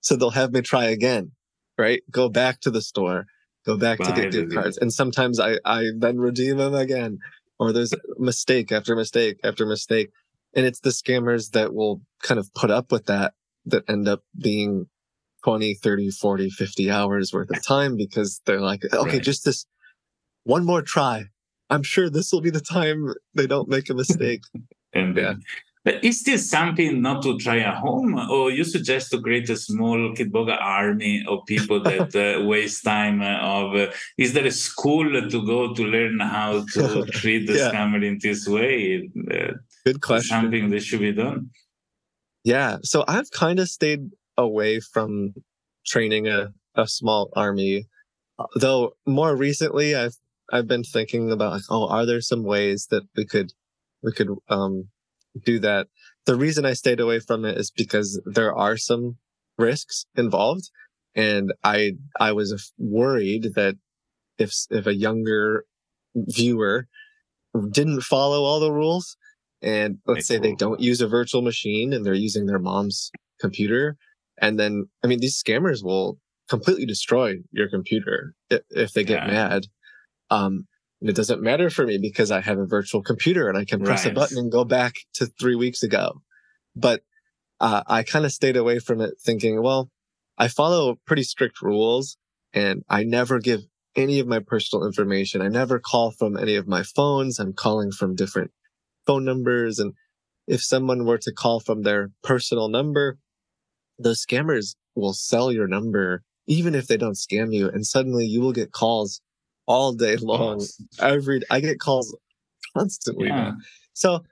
So 0.00 0.16
they'll 0.16 0.30
have 0.30 0.52
me 0.52 0.62
try 0.62 0.86
again, 0.86 1.32
right? 1.78 2.02
Go 2.10 2.28
back 2.28 2.60
to 2.60 2.70
the 2.70 2.82
store 2.82 3.26
go 3.64 3.76
back 3.76 3.98
to 3.98 4.12
get 4.12 4.32
gift 4.32 4.52
cards. 4.52 4.78
And 4.78 4.92
sometimes 4.92 5.38
I, 5.40 5.58
I 5.64 5.86
then 5.96 6.18
redeem 6.18 6.56
them 6.56 6.74
again. 6.74 7.18
Or 7.58 7.72
there's 7.72 7.94
mistake 8.18 8.72
after 8.72 8.96
mistake 8.96 9.38
after 9.44 9.66
mistake. 9.66 10.10
And 10.54 10.66
it's 10.66 10.80
the 10.80 10.90
scammers 10.90 11.52
that 11.52 11.72
will 11.72 12.02
kind 12.22 12.38
of 12.40 12.52
put 12.54 12.70
up 12.70 12.90
with 12.90 13.06
that 13.06 13.34
that 13.66 13.88
end 13.88 14.08
up 14.08 14.22
being 14.36 14.86
20, 15.44 15.74
30, 15.74 16.10
40, 16.10 16.50
50 16.50 16.90
hours 16.90 17.32
worth 17.32 17.50
of 17.50 17.64
time 17.64 17.96
because 17.96 18.40
they're 18.46 18.60
like, 18.60 18.84
okay, 18.92 19.10
right. 19.12 19.22
just 19.22 19.44
this 19.44 19.66
one 20.44 20.64
more 20.64 20.82
try. 20.82 21.24
I'm 21.70 21.82
sure 21.82 22.10
this 22.10 22.32
will 22.32 22.40
be 22.40 22.50
the 22.50 22.60
time 22.60 23.14
they 23.34 23.46
don't 23.46 23.68
make 23.68 23.88
a 23.88 23.94
mistake. 23.94 24.42
and 24.94 25.16
yeah. 25.16 25.34
But 25.84 26.04
is 26.04 26.22
this 26.22 26.48
something 26.48 27.02
not 27.02 27.22
to 27.24 27.36
try 27.38 27.58
at 27.58 27.74
home, 27.74 28.14
or 28.30 28.52
you 28.52 28.62
suggest 28.62 29.10
to 29.10 29.20
create 29.20 29.50
a 29.50 29.56
small 29.56 30.14
Kitboga 30.14 30.56
army 30.60 31.24
of 31.26 31.40
people 31.46 31.82
that 31.90 32.14
uh, 32.14 32.44
waste 32.44 32.84
time? 32.84 33.20
Uh, 33.20 33.38
of 33.40 33.74
uh, 33.74 33.92
is 34.16 34.32
there 34.32 34.46
a 34.46 34.52
school 34.52 35.10
to 35.28 35.46
go 35.46 35.74
to 35.74 35.82
learn 35.82 36.20
how 36.20 36.64
to 36.74 37.04
treat 37.12 37.46
the 37.46 37.54
yeah. 37.54 37.70
scammer 37.70 38.04
in 38.04 38.18
this 38.22 38.46
way? 38.46 39.10
Uh, 39.30 39.54
Good 39.84 40.00
question. 40.00 40.28
Something 40.28 40.70
that 40.70 40.82
should 40.84 41.00
be 41.00 41.12
done. 41.12 41.50
Yeah, 42.44 42.78
so 42.82 43.04
I've 43.08 43.30
kind 43.30 43.58
of 43.58 43.68
stayed 43.68 44.10
away 44.36 44.80
from 44.80 45.34
training 45.86 46.28
a, 46.28 46.52
a 46.76 46.86
small 46.86 47.30
army, 47.34 47.88
though 48.56 48.94
more 49.06 49.36
recently 49.36 49.94
I've 49.94 50.16
I've 50.52 50.68
been 50.68 50.84
thinking 50.84 51.30
about 51.32 51.52
like, 51.52 51.62
oh, 51.70 51.88
are 51.88 52.04
there 52.04 52.20
some 52.20 52.44
ways 52.44 52.86
that 52.90 53.02
we 53.16 53.24
could 53.24 53.52
we 54.02 54.12
could 54.12 54.28
um 54.48 54.88
do 55.44 55.58
that. 55.60 55.88
The 56.26 56.36
reason 56.36 56.64
I 56.64 56.72
stayed 56.74 57.00
away 57.00 57.18
from 57.18 57.44
it 57.44 57.56
is 57.56 57.70
because 57.70 58.20
there 58.24 58.54
are 58.54 58.76
some 58.76 59.16
risks 59.58 60.06
involved. 60.16 60.70
And 61.14 61.52
I, 61.62 61.92
I 62.18 62.32
was 62.32 62.72
worried 62.78 63.54
that 63.54 63.76
if, 64.38 64.52
if 64.70 64.86
a 64.86 64.94
younger 64.94 65.64
viewer 66.14 66.86
didn't 67.70 68.02
follow 68.02 68.44
all 68.44 68.60
the 68.60 68.72
rules 68.72 69.16
and 69.60 69.98
let's 70.06 70.26
say 70.26 70.38
they 70.38 70.54
don't 70.54 70.80
use 70.80 71.00
a 71.00 71.06
virtual 71.06 71.42
machine 71.42 71.92
and 71.92 72.04
they're 72.04 72.14
using 72.14 72.46
their 72.46 72.58
mom's 72.58 73.10
computer. 73.40 73.96
And 74.40 74.58
then, 74.58 74.86
I 75.04 75.06
mean, 75.06 75.20
these 75.20 75.40
scammers 75.40 75.84
will 75.84 76.18
completely 76.48 76.86
destroy 76.86 77.36
your 77.52 77.68
computer 77.68 78.34
if, 78.50 78.62
if 78.70 78.92
they 78.92 79.04
get 79.04 79.26
yeah. 79.26 79.32
mad. 79.32 79.66
Um, 80.30 80.66
and 81.02 81.10
it 81.10 81.16
doesn't 81.16 81.42
matter 81.42 81.68
for 81.68 81.84
me 81.84 81.98
because 81.98 82.30
I 82.30 82.40
have 82.40 82.58
a 82.58 82.64
virtual 82.64 83.02
computer 83.02 83.48
and 83.48 83.58
I 83.58 83.64
can 83.64 83.82
press 83.82 84.04
right. 84.04 84.12
a 84.12 84.14
button 84.14 84.38
and 84.38 84.52
go 84.52 84.64
back 84.64 84.94
to 85.14 85.26
three 85.26 85.56
weeks 85.56 85.82
ago. 85.82 86.22
But 86.76 87.02
uh, 87.58 87.82
I 87.88 88.04
kind 88.04 88.24
of 88.24 88.30
stayed 88.30 88.56
away 88.56 88.78
from 88.78 89.00
it 89.00 89.14
thinking, 89.20 89.60
well, 89.60 89.90
I 90.38 90.46
follow 90.46 91.00
pretty 91.04 91.24
strict 91.24 91.60
rules 91.60 92.16
and 92.54 92.84
I 92.88 93.02
never 93.02 93.40
give 93.40 93.62
any 93.96 94.20
of 94.20 94.28
my 94.28 94.38
personal 94.38 94.86
information. 94.86 95.42
I 95.42 95.48
never 95.48 95.80
call 95.80 96.12
from 96.12 96.36
any 96.36 96.54
of 96.54 96.68
my 96.68 96.84
phones. 96.84 97.40
I'm 97.40 97.52
calling 97.52 97.90
from 97.90 98.14
different 98.14 98.52
phone 99.04 99.24
numbers. 99.24 99.80
And 99.80 99.94
if 100.46 100.62
someone 100.62 101.04
were 101.04 101.18
to 101.18 101.32
call 101.32 101.58
from 101.58 101.82
their 101.82 102.12
personal 102.22 102.68
number, 102.68 103.18
those 103.98 104.24
scammers 104.24 104.76
will 104.94 105.14
sell 105.14 105.50
your 105.50 105.66
number, 105.66 106.22
even 106.46 106.76
if 106.76 106.86
they 106.86 106.96
don't 106.96 107.16
scam 107.16 107.52
you. 107.52 107.68
And 107.68 107.84
suddenly 107.84 108.24
you 108.24 108.40
will 108.40 108.52
get 108.52 108.70
calls 108.70 109.20
all 109.66 109.92
day 109.92 110.16
long. 110.16 110.64
Every 110.98 111.40
I 111.50 111.60
get 111.60 111.78
calls 111.78 112.16
constantly. 112.76 113.28
Yeah. 113.28 113.52
So 113.94 114.22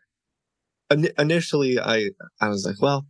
in, 0.91 1.09
initially, 1.19 1.79
I 1.79 2.11
I 2.41 2.49
was 2.49 2.67
like, 2.67 2.81
well, 2.81 3.07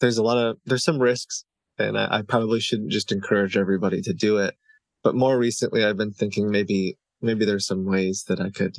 there's 0.00 0.18
a 0.18 0.22
lot 0.22 0.38
of 0.38 0.56
there's 0.64 0.84
some 0.84 0.98
risks, 0.98 1.44
and 1.78 1.98
I, 1.98 2.18
I 2.18 2.22
probably 2.22 2.60
shouldn't 2.60 2.90
just 2.90 3.12
encourage 3.12 3.56
everybody 3.56 4.00
to 4.02 4.12
do 4.12 4.38
it. 4.38 4.54
But 5.02 5.14
more 5.14 5.38
recently, 5.38 5.84
I've 5.84 5.96
been 5.96 6.12
thinking 6.12 6.50
maybe 6.50 6.96
maybe 7.20 7.44
there's 7.44 7.66
some 7.66 7.84
ways 7.84 8.24
that 8.28 8.40
I 8.40 8.50
could 8.50 8.76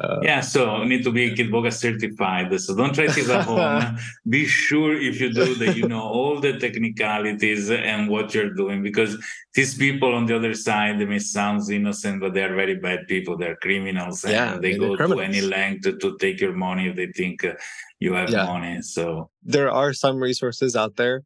uh, 0.00 0.20
yeah, 0.22 0.40
so 0.40 0.78
you 0.78 0.88
need 0.88 1.04
to 1.04 1.12
be 1.12 1.34
Kitboga 1.34 1.70
certified. 1.70 2.58
So 2.58 2.74
don't 2.74 2.94
try 2.94 3.08
this 3.08 3.28
at 3.28 3.44
home. 3.44 3.98
be 4.28 4.46
sure 4.46 4.98
if 4.98 5.20
you 5.20 5.30
do 5.30 5.54
that 5.56 5.76
you 5.76 5.86
know 5.86 6.00
all 6.00 6.40
the 6.40 6.58
technicalities 6.58 7.70
and 7.70 8.08
what 8.08 8.32
you're 8.32 8.54
doing 8.54 8.82
because 8.82 9.22
these 9.54 9.76
people 9.76 10.14
on 10.14 10.24
the 10.24 10.34
other 10.34 10.54
side 10.54 10.98
they 10.98 11.04
may 11.04 11.18
sound 11.18 11.68
innocent, 11.70 12.22
but 12.22 12.32
they 12.32 12.42
are 12.42 12.54
very 12.54 12.76
bad 12.76 13.06
people. 13.06 13.36
They're 13.36 13.56
criminals 13.56 14.24
yeah, 14.24 14.54
and 14.54 14.64
they 14.64 14.78
go 14.78 14.96
to 14.96 15.20
any 15.20 15.42
length 15.42 15.82
to, 15.82 15.98
to, 15.98 16.16
take 16.16 16.40
your 16.40 16.54
money 16.54 16.88
if 16.88 16.96
they 16.96 17.08
think 17.12 17.44
uh, 17.44 17.54
you 18.00 18.14
have 18.14 18.30
yeah. 18.30 18.46
money. 18.46 18.80
So 18.80 19.28
there 19.42 19.70
are 19.70 19.92
some 19.92 20.16
resources 20.16 20.74
out 20.74 20.96
there. 20.96 21.22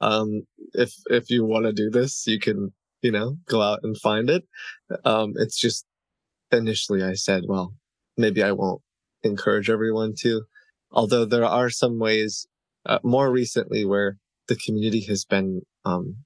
Um, 0.00 0.42
if 0.74 0.92
if 1.08 1.30
you 1.30 1.44
want 1.44 1.66
to 1.66 1.72
do 1.72 1.88
this, 1.88 2.26
you 2.26 2.40
can 2.40 2.72
you 3.00 3.12
know 3.12 3.38
go 3.46 3.62
out 3.62 3.78
and 3.84 3.96
find 3.96 4.28
it. 4.28 4.42
Um, 5.04 5.34
it's 5.36 5.56
just 5.56 5.86
initially 6.50 7.04
I 7.04 7.14
said, 7.14 7.44
well, 7.46 7.74
maybe 8.18 8.42
I 8.42 8.52
won't 8.52 8.82
encourage 9.22 9.70
everyone 9.70 10.14
to. 10.20 10.42
Although 10.90 11.24
there 11.24 11.44
are 11.44 11.70
some 11.70 11.98
ways 11.98 12.46
uh, 12.86 12.98
more 13.02 13.30
recently 13.30 13.84
where 13.84 14.16
the 14.48 14.56
community 14.56 15.00
has 15.02 15.24
been 15.24 15.62
um, 15.84 16.16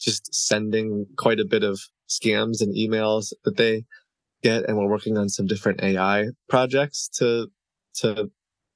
just 0.00 0.34
sending 0.34 1.06
quite 1.16 1.40
a 1.40 1.44
bit 1.44 1.64
of 1.64 1.80
scams 2.08 2.60
and 2.60 2.74
emails 2.76 3.32
that 3.44 3.56
they 3.56 3.84
get, 4.42 4.68
and 4.68 4.76
we're 4.76 4.88
working 4.88 5.16
on 5.16 5.28
some 5.28 5.46
different 5.46 5.82
AI 5.82 6.26
projects 6.48 7.08
to 7.18 7.48
to 7.94 8.30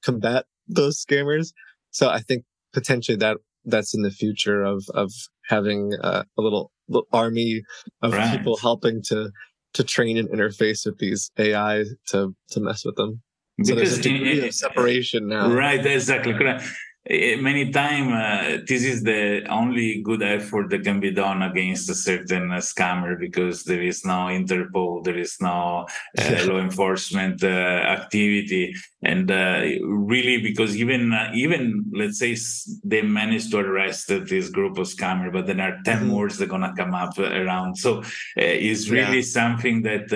combat 0.05 0.47
those 0.67 1.05
scammers. 1.05 1.53
So 1.91 2.09
I 2.09 2.21
think 2.21 2.45
potentially 2.73 3.17
that 3.19 3.39
that's 3.65 3.95
in 3.95 4.03
the 4.03 4.11
future 4.11 4.63
of 4.63 4.85
of 4.95 5.13
having 5.49 5.93
uh, 6.03 6.25
a 6.39 6.43
little, 6.43 6.73
army 7.13 7.63
of 8.03 8.13
right. 8.13 8.37
people 8.37 8.57
helping 8.57 9.03
to 9.03 9.31
to 9.77 9.85
train 9.85 10.17
and 10.17 10.29
interface 10.31 10.87
with 10.87 10.99
these 10.99 11.31
AI 11.39 11.85
to 12.09 12.35
to 12.51 12.61
mess 12.61 12.85
with 12.85 12.97
them. 12.97 13.23
So 13.63 13.75
because 13.75 13.97
there's 13.97 13.99
a 13.99 14.03
degree 14.03 14.39
in, 14.41 14.45
of 14.47 14.55
separation 14.55 15.29
now. 15.29 15.51
Right, 15.51 15.85
exactly 15.85 16.33
correct. 16.35 16.65
Eh, 17.09 17.37
many 17.37 17.71
time 17.71 18.13
uh, 18.13 18.59
this 18.67 18.83
is 18.83 19.05
the 19.05 19.47
only 19.49 20.03
good 20.03 20.23
effort 20.23 20.71
that 20.71 20.83
can 20.83 20.99
be 20.99 21.13
done 21.13 21.43
against 21.43 21.89
a 21.89 21.95
certain 21.95 22.51
uh, 22.51 22.57
scammer 22.57 23.17
because 23.17 23.63
there 23.63 23.83
is 23.83 24.05
no 24.05 24.27
interpol 24.27 25.05
there 25.05 25.17
is 25.17 25.37
no 25.41 25.87
uh, 26.19 26.45
law 26.47 26.59
enforcement 26.59 27.45
uh, 27.45 27.47
activity 27.47 28.75
and 29.03 29.31
uh, 29.31 29.63
really 29.83 30.43
because 30.43 30.77
even 30.77 31.13
uh, 31.13 31.31
even 31.33 31.85
let's 31.95 32.19
say 32.19 32.37
they 32.83 33.03
managed 33.03 33.53
to 33.53 33.59
arrest 33.59 34.09
this 34.09 34.51
group 34.51 34.77
of 34.77 34.89
scammer 34.89 35.33
but 35.33 35.47
there 35.47 35.61
are 35.61 35.79
10 35.85 35.99
mm-hmm. 35.99 36.09
more 36.09 36.29
that 36.29 36.43
are 36.43 36.47
gonna 36.47 36.75
come 36.77 36.93
up 36.93 37.17
around 37.19 37.77
so 37.77 38.03
it's 38.37 38.89
really 38.89 39.19
yeah. 39.19 39.23
something 39.23 39.83
that 39.83 40.11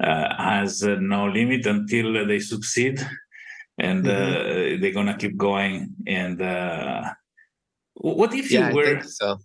has 0.00 0.82
no 0.82 1.26
limit 1.28 1.64
until 1.66 2.26
they 2.26 2.40
succeed 2.40 3.00
and 3.78 4.04
mm-hmm. 4.04 4.76
uh, 4.76 4.80
they're 4.80 4.92
gonna 4.92 5.16
keep 5.16 5.36
going. 5.36 5.94
And 6.06 6.40
uh, 6.40 7.10
what 7.94 8.34
if 8.34 8.50
you 8.50 8.60
yeah, 8.60 8.72
were? 8.72 9.02
so. 9.02 9.38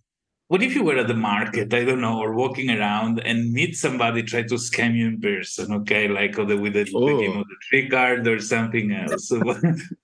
What 0.48 0.64
if 0.64 0.74
you 0.74 0.84
were 0.84 0.98
at 0.98 1.08
the 1.08 1.14
market, 1.14 1.72
I 1.76 1.86
don't 1.86 2.02
know, 2.02 2.20
or 2.20 2.34
walking 2.34 2.72
around 2.72 3.20
and 3.20 3.54
meet 3.54 3.78
somebody 3.78 4.24
try 4.24 4.42
to 4.42 4.56
scam 4.56 4.96
you 4.96 5.10
in 5.10 5.22
person, 5.22 5.72
okay, 5.72 6.08
like 6.08 6.38
the, 6.38 6.58
with 6.58 6.74
the, 6.74 6.86
game 6.86 7.38
of 7.38 7.46
the 7.48 7.56
trick 7.70 7.92
card 7.92 8.28
or 8.28 8.40
something 8.40 8.92
else? 8.92 9.30
what, 9.32 9.58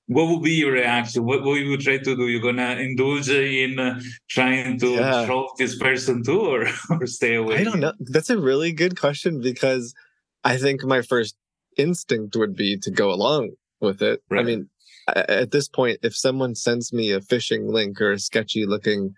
what 0.05 0.27
would 0.29 0.43
be 0.43 0.51
your 0.51 0.73
reaction? 0.73 1.25
What, 1.25 1.43
what 1.43 1.55
you 1.55 1.75
try 1.77 1.97
to 1.97 2.15
do? 2.15 2.27
You're 2.27 2.43
gonna 2.43 2.75
indulge 2.75 3.27
in 3.27 3.79
uh, 3.79 3.99
trying 4.29 4.77
to 4.81 4.89
yeah. 4.89 5.25
troll 5.25 5.51
this 5.57 5.79
person 5.79 6.23
too, 6.23 6.41
or 6.41 6.67
or 6.91 7.07
stay 7.07 7.33
away? 7.33 7.57
I 7.57 7.63
don't 7.63 7.79
know. 7.79 7.93
That's 7.99 8.29
a 8.29 8.37
really 8.37 8.71
good 8.71 8.99
question 8.99 9.41
because 9.41 9.95
I 10.43 10.57
think 10.57 10.83
my 10.83 11.01
first 11.01 11.35
instinct 11.75 12.35
would 12.35 12.55
be 12.55 12.77
to 12.77 12.91
go 12.91 13.11
along 13.11 13.55
with 13.85 14.01
it. 14.01 14.21
Right. 14.29 14.41
I 14.41 14.43
mean, 14.43 14.69
at 15.07 15.51
this 15.51 15.67
point, 15.67 15.99
if 16.03 16.15
someone 16.15 16.55
sends 16.55 16.91
me 16.91 17.11
a 17.11 17.21
phishing 17.21 17.71
link 17.71 18.01
or 18.01 18.11
a 18.11 18.19
sketchy 18.19 18.65
looking 18.65 19.13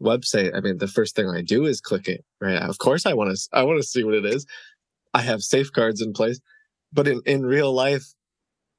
website, 0.00 0.54
I 0.54 0.60
mean, 0.60 0.78
the 0.78 0.88
first 0.88 1.14
thing 1.14 1.28
I 1.28 1.42
do 1.42 1.64
is 1.64 1.80
click 1.80 2.08
it. 2.08 2.24
Right? 2.40 2.56
Of 2.56 2.78
course, 2.78 3.06
I 3.06 3.12
want 3.12 3.36
to. 3.36 3.48
I 3.52 3.62
want 3.64 3.80
to 3.80 3.86
see 3.86 4.04
what 4.04 4.14
it 4.14 4.24
is. 4.24 4.46
I 5.14 5.20
have 5.20 5.42
safeguards 5.42 6.00
in 6.00 6.12
place, 6.12 6.40
but 6.92 7.06
in 7.06 7.20
in 7.26 7.44
real 7.44 7.72
life, 7.72 8.06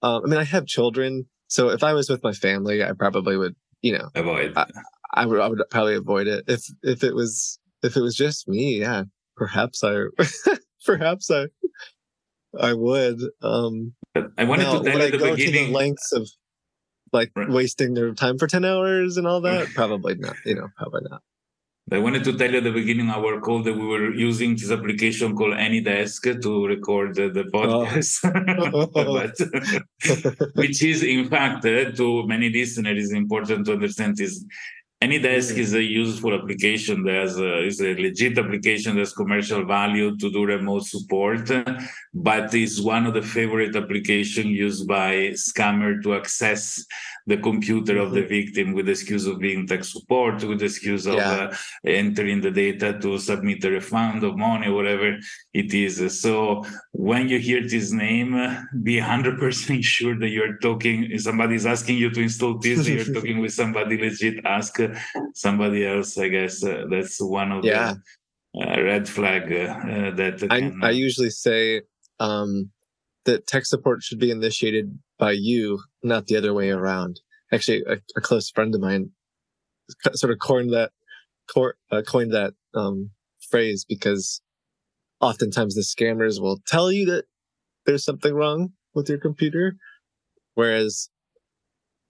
um, 0.02 0.24
I 0.26 0.30
mean, 0.30 0.40
I 0.40 0.46
have 0.46 0.66
children, 0.66 1.28
so 1.48 1.70
if 1.70 1.84
I 1.84 1.94
was 1.94 2.10
with 2.10 2.24
my 2.24 2.34
family, 2.34 2.84
I 2.84 2.94
probably 2.94 3.38
would, 3.38 3.56
you 3.82 3.98
know, 3.98 4.10
avoid. 4.16 4.54
I, 4.56 4.66
I 5.14 5.26
would. 5.28 5.40
I 5.40 5.48
would 5.48 5.62
probably 5.70 5.96
avoid 5.96 6.28
it. 6.28 6.46
If 6.48 6.66
if 6.82 7.04
it 7.04 7.14
was 7.14 7.60
if 7.84 7.96
it 7.96 8.02
was 8.02 8.16
just 8.16 8.48
me, 8.48 8.80
yeah, 8.80 9.04
perhaps 9.36 9.84
I 9.84 10.06
perhaps 10.86 11.30
I 11.30 11.46
I 12.60 12.74
would. 12.74 13.22
Um, 13.42 13.94
I 14.38 14.44
wanted 14.44 14.64
now, 14.64 14.80
to 14.80 14.92
tell 14.92 15.02
I 15.02 15.10
the 15.10 15.18
go 15.18 15.36
beginning. 15.36 15.66
to 15.66 15.72
the 15.72 15.72
lengths 15.72 16.12
of 16.12 16.30
like 17.12 17.32
right. 17.36 17.50
wasting 17.50 17.94
their 17.94 18.14
time 18.14 18.38
for 18.38 18.48
10 18.48 18.66
hours 18.66 19.18
and 19.18 19.28
all 19.28 19.42
that? 19.42 19.70
Probably 19.74 20.16
not, 20.16 20.36
you 20.46 20.56
know, 20.56 20.68
probably 20.78 21.02
not. 21.10 21.22
I 21.92 22.00
wanted 22.00 22.24
to 22.24 22.38
tell 22.38 22.50
you 22.50 22.58
at 22.58 22.64
the 22.64 22.72
beginning 22.72 23.10
of 23.10 23.24
our 23.24 23.42
call 23.42 23.62
that 23.64 23.74
we 23.74 23.86
were 23.86 24.14
using 24.14 24.56
this 24.56 24.72
application 24.72 25.36
called 25.36 25.54
AnyDesk 25.54 26.42
to 26.42 26.66
record 26.66 27.16
the, 27.16 27.30
the 27.30 27.44
podcast, 27.44 28.24
oh. 28.74 28.88
but, 30.46 30.52
which 30.56 30.82
is 30.82 31.04
in 31.04 31.30
fact 31.30 31.66
uh, 31.66 31.92
to 31.92 32.26
many 32.26 32.50
listeners 32.50 33.12
important 33.12 33.66
to 33.66 33.74
understand 33.74 34.20
is 34.22 34.46
AnyDesk 35.04 35.58
is 35.58 35.74
a 35.74 35.84
useful 35.84 36.34
application. 36.34 37.04
There's 37.04 37.38
a, 37.38 37.66
is 37.66 37.82
a 37.82 37.94
legit 37.96 38.38
application. 38.38 38.96
There's 38.96 39.12
commercial 39.12 39.66
value 39.66 40.16
to 40.16 40.32
do 40.32 40.46
remote 40.46 40.86
support, 40.86 41.50
but 42.14 42.54
it's 42.54 42.80
one 42.80 43.06
of 43.06 43.14
the 43.14 43.22
favorite 43.22 43.76
application 43.76 44.48
used 44.48 44.88
by 44.88 45.12
scammer 45.48 46.02
to 46.04 46.16
access 46.16 46.86
the 47.26 47.38
computer 47.38 47.98
of 47.98 48.12
the 48.12 48.22
mm-hmm. 48.22 48.30
victim 48.30 48.74
with 48.74 48.86
the 48.86 48.92
excuse 48.92 49.26
of 49.26 49.40
being 49.40 49.66
tech 49.66 49.84
support, 49.84 50.44
with 50.44 50.60
the 50.60 50.66
excuse 50.66 51.06
of 51.06 51.16
yeah. 51.16 51.32
uh, 51.32 51.56
entering 51.86 52.42
the 52.42 52.52
data 52.52 52.98
to 53.00 53.18
submit 53.18 53.64
a 53.64 53.72
refund 53.72 54.24
of 54.24 54.38
money, 54.38 54.70
whatever 54.70 55.18
it 55.54 55.74
is. 55.74 56.22
So 56.22 56.64
when 56.92 57.30
you 57.30 57.40
hear 57.40 57.62
this 57.68 57.92
name, 57.92 58.32
be 58.84 59.00
100% 59.00 59.84
sure 59.96 60.18
that 60.20 60.30
you're 60.30 60.58
talking, 60.58 61.18
somebody 61.18 61.56
is 61.56 61.66
asking 61.66 61.98
you 61.98 62.10
to 62.12 62.22
install 62.22 62.58
this, 62.58 62.88
you're 62.88 63.14
talking 63.14 63.40
with 63.40 63.54
somebody 63.54 63.98
legit, 63.98 64.46
ask 64.46 64.80
somebody 65.34 65.86
else, 65.86 66.18
I 66.18 66.28
guess. 66.30 66.64
Uh, 66.64 66.86
that's 66.90 67.22
one 67.22 67.52
of 67.52 67.66
yeah. 67.66 67.96
the 68.54 68.70
uh, 68.70 68.82
red 68.82 69.08
flag 69.08 69.44
uh, 69.44 70.12
that 70.16 70.48
I, 70.50 70.60
can, 70.60 70.84
I 70.84 70.92
usually 70.92 71.30
say 71.30 71.82
um, 72.20 72.72
that 73.26 73.48
tech 73.48 73.66
support 73.66 74.04
should 74.04 74.20
be 74.20 74.32
initiated 74.32 74.98
by 75.18 75.32
you, 75.32 75.80
not 76.04 76.28
the 76.28 76.38
other 76.38 76.54
way 76.54 76.70
around. 76.70 77.20
Actually, 77.52 77.84
a, 77.88 77.98
a 78.16 78.22
close 78.22 78.50
friend 78.50 78.74
of 78.74 78.82
mine 78.82 79.12
sort 80.14 80.32
of 80.32 80.40
coined 80.40 80.74
that 80.74 80.92
uh, 81.92 82.02
coined 82.08 82.34
that 82.34 82.54
um, 82.74 83.12
phrase 83.50 83.86
because 83.88 84.42
oftentimes 85.22 85.76
the 85.76 85.82
scammers 85.82 86.42
will 86.42 86.60
tell 86.68 86.92
you 86.92 87.06
that 87.06 87.26
there's 87.86 88.04
something 88.04 88.34
wrong 88.34 88.74
with 88.94 89.10
your 89.10 89.18
computer, 89.18 89.76
whereas 90.56 91.10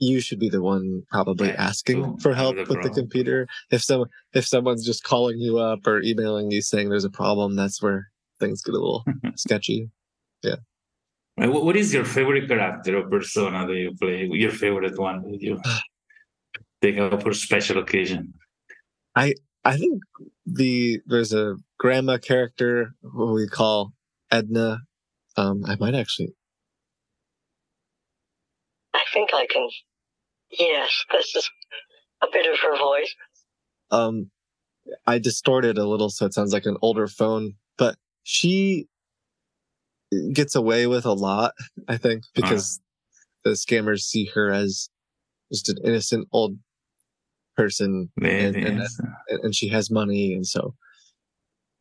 you 0.04 0.20
should 0.20 0.39
be 0.39 0.50
the 0.50 0.62
one 0.62 1.04
probably 1.10 1.50
yeah, 1.50 1.56
asking 1.70 2.18
for 2.18 2.34
help 2.34 2.56
with 2.56 2.82
the 2.82 2.89
computer. 2.89 3.48
If 3.72 3.84
some 3.84 4.06
if 4.34 4.46
someone's 4.46 4.86
just 4.86 5.04
calling 5.04 5.39
you 5.39 5.58
up 5.58 5.86
or 5.88 6.02
emailing 6.02 6.52
you 6.52 6.62
saying 6.62 6.89
there's 6.89 7.06
a 7.06 7.10
problem, 7.10 7.56
that's 7.56 7.82
where 7.82 8.10
things 8.39 8.62
get 8.62 8.76
a 8.76 8.80
little 8.80 9.04
sketchy. 9.36 9.89
Yeah. 10.42 10.58
What 11.36 11.76
is 11.76 11.94
your 11.94 12.06
favorite 12.06 12.48
character 12.48 12.98
or 13.00 13.10
persona 13.10 13.66
that 13.66 13.76
you 13.76 13.96
play? 14.00 14.30
Your 14.32 14.52
favorite 14.52 15.00
one 15.00 15.24
that 15.24 15.42
you 15.42 15.60
take 16.82 16.98
up 17.00 17.24
for 17.24 17.34
special 17.34 17.80
occasion? 17.80 18.34
I 19.16 19.34
I 19.66 19.78
think 19.78 20.02
the 20.46 21.00
there's 21.06 21.34
a 21.34 21.56
grandma 21.80 22.18
character 22.18 22.96
who 23.02 23.34
we 23.34 23.48
call 23.48 23.94
Edna. 24.32 24.80
Um, 25.38 25.63
I 25.66 25.76
might 25.78 25.96
actually. 25.96 26.36
I 28.94 29.04
think 29.12 29.32
I 29.34 29.48
can. 29.48 29.68
Yes, 30.60 31.06
this 31.12 31.36
is 31.36 31.50
a 32.22 32.28
bit 32.32 32.52
of 32.52 32.60
her 32.60 32.78
voice. 32.78 33.16
Um, 33.92 34.32
I 35.08 35.20
distorted 35.20 35.78
a 35.78 35.88
little 35.88 36.10
so 36.10 36.26
it 36.26 36.34
sounds 36.34 36.54
like 36.54 36.66
an 36.66 36.78
older 36.82 37.08
phone, 37.08 37.54
but 37.78 37.96
she 38.24 38.88
gets 40.34 40.56
away 40.56 40.88
with 40.88 41.06
a 41.06 41.13
lot, 41.13 41.54
I 41.88 41.98
think, 41.98 42.24
because 42.36 42.80
uh, 43.46 43.50
the 43.50 43.52
scammers 43.52 44.02
see 44.02 44.30
her 44.34 44.52
as 44.52 44.89
just 45.52 45.70
an 45.70 45.78
innocent 45.84 46.28
old 46.32 46.58
person 47.56 48.10
and, 48.22 48.56
and, 48.56 48.88
and, 49.30 49.56
she 49.56 49.68
has 49.70 49.92
money. 49.92 50.34
And 50.34 50.46
so 50.48 50.74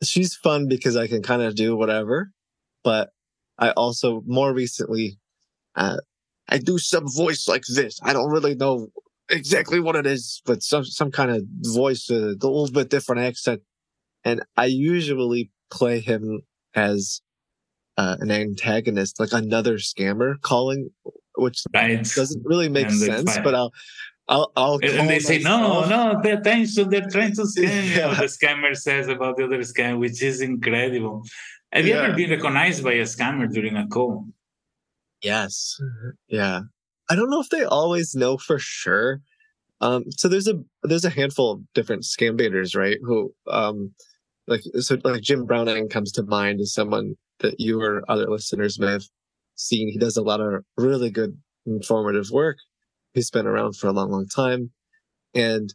she's 0.03 0.35
fun 0.35 0.67
because 0.67 0.95
I 0.95 1.07
can 1.07 1.23
kind 1.23 1.41
of 1.41 1.55
do 1.55 1.75
whatever. 1.75 2.31
But 2.83 3.09
I 3.57 3.71
also 3.71 4.21
more 4.27 4.53
recently, 4.53 5.17
uh, 5.75 5.97
I 6.49 6.57
do 6.57 6.77
some 6.77 7.07
voice 7.07 7.47
like 7.47 7.63
this. 7.73 7.99
I 8.03 8.13
don't 8.13 8.31
really 8.31 8.55
know 8.55 8.87
exactly 9.29 9.79
what 9.79 9.95
it 9.95 10.05
is, 10.05 10.41
but 10.45 10.61
some, 10.61 10.83
some 10.83 11.11
kind 11.11 11.31
of 11.31 11.43
voice, 11.61 12.09
uh, 12.11 12.15
a 12.15 12.35
little 12.35 12.69
bit 12.69 12.89
different 12.89 13.21
accent. 13.21 13.61
And 14.23 14.43
I 14.57 14.65
usually 14.65 15.51
play 15.71 15.99
him 15.99 16.41
as 16.75 17.21
uh, 17.97 18.17
an 18.19 18.31
antagonist, 18.31 19.19
like 19.19 19.33
another 19.33 19.75
scammer 19.75 20.39
calling, 20.41 20.89
which 21.35 21.63
right. 21.73 22.03
doesn't 22.15 22.45
really 22.45 22.69
make 22.69 22.89
sense. 22.91 23.37
But 23.43 23.55
I'll, 23.55 23.71
I'll, 24.27 24.51
I'll 24.55 24.79
and 24.83 25.09
they 25.09 25.19
say, 25.19 25.39
no, 25.39 25.85
no, 25.85 26.19
pay 26.21 26.31
attention. 26.31 26.89
They're 26.89 27.09
trying 27.09 27.35
to 27.35 27.41
scam 27.41 27.63
yeah. 27.95 28.09
you. 28.09 28.15
The 28.15 28.23
scammer 28.23 28.75
says 28.75 29.07
about 29.07 29.37
the 29.37 29.45
other 29.45 29.59
scam, 29.59 29.99
which 29.99 30.21
is 30.21 30.41
incredible. 30.41 31.23
Have 31.71 31.85
you 31.85 31.95
yeah. 31.95 32.03
ever 32.03 32.15
been 32.15 32.29
recognized 32.29 32.83
by 32.83 32.93
a 32.93 33.03
scammer 33.03 33.51
during 33.51 33.75
a 33.75 33.87
call? 33.87 34.27
Yes. 35.23 35.77
Yeah. 36.27 36.61
I 37.09 37.15
don't 37.15 37.29
know 37.29 37.41
if 37.41 37.49
they 37.49 37.63
always 37.63 38.15
know 38.15 38.37
for 38.37 38.59
sure. 38.59 39.21
Um, 39.81 40.05
so 40.11 40.27
there's 40.27 40.47
a 40.47 40.55
there's 40.83 41.05
a 41.05 41.09
handful 41.09 41.51
of 41.51 41.61
different 41.73 42.03
scam 42.03 42.37
baiters, 42.37 42.75
right? 42.75 42.97
Who 43.03 43.33
um, 43.47 43.93
like 44.47 44.61
so 44.79 44.97
like 45.03 45.21
Jim 45.21 45.45
Browning 45.45 45.89
comes 45.89 46.11
to 46.13 46.23
mind 46.23 46.61
as 46.61 46.73
someone 46.73 47.15
that 47.39 47.59
you 47.59 47.81
or 47.81 48.03
other 48.09 48.29
listeners 48.29 48.79
may 48.79 48.91
have 48.91 49.05
seen. 49.55 49.89
He 49.89 49.97
does 49.97 50.17
a 50.17 50.23
lot 50.23 50.41
of 50.41 50.63
really 50.77 51.09
good 51.09 51.37
informative 51.65 52.29
work. 52.31 52.57
He's 53.13 53.31
been 53.31 53.47
around 53.47 53.75
for 53.77 53.87
a 53.87 53.91
long, 53.93 54.11
long 54.11 54.27
time. 54.27 54.71
And 55.35 55.73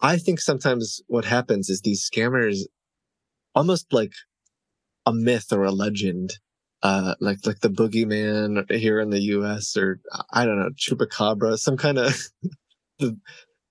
I 0.00 0.18
think 0.18 0.40
sometimes 0.40 1.00
what 1.08 1.24
happens 1.24 1.68
is 1.70 1.80
these 1.80 2.08
scammers 2.08 2.60
almost 3.54 3.92
like 3.92 4.12
a 5.06 5.12
myth 5.12 5.52
or 5.52 5.64
a 5.64 5.72
legend, 5.72 6.34
uh, 6.82 7.14
like, 7.20 7.46
like 7.46 7.60
the 7.60 7.70
boogeyman 7.70 8.70
here 8.70 9.00
in 9.00 9.10
the 9.10 9.20
US 9.20 9.76
or 9.76 10.00
I 10.32 10.46
don't 10.46 10.58
know, 10.58 10.70
chupacabra, 10.70 11.58
some 11.58 11.76
kind 11.76 11.98
of 11.98 12.16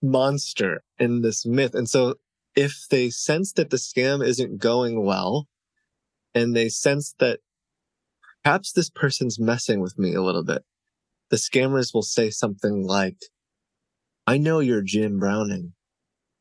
monster 0.01 0.83
in 0.97 1.21
this 1.21 1.45
myth. 1.45 1.73
And 1.73 1.89
so 1.89 2.15
if 2.55 2.85
they 2.89 3.09
sense 3.09 3.53
that 3.53 3.69
the 3.69 3.77
scam 3.77 4.25
isn't 4.25 4.59
going 4.59 5.03
well, 5.03 5.47
and 6.35 6.55
they 6.55 6.69
sense 6.69 7.15
that 7.19 7.39
perhaps 8.43 8.71
this 8.71 8.89
person's 8.89 9.39
messing 9.39 9.81
with 9.81 9.97
me 9.97 10.13
a 10.13 10.21
little 10.21 10.43
bit. 10.43 10.63
The 11.29 11.37
scammers 11.37 11.93
will 11.93 12.03
say 12.03 12.29
something 12.29 12.83
like, 12.85 13.17
I 14.25 14.37
know 14.37 14.59
you're 14.59 14.81
Jim 14.81 15.19
Browning, 15.19 15.73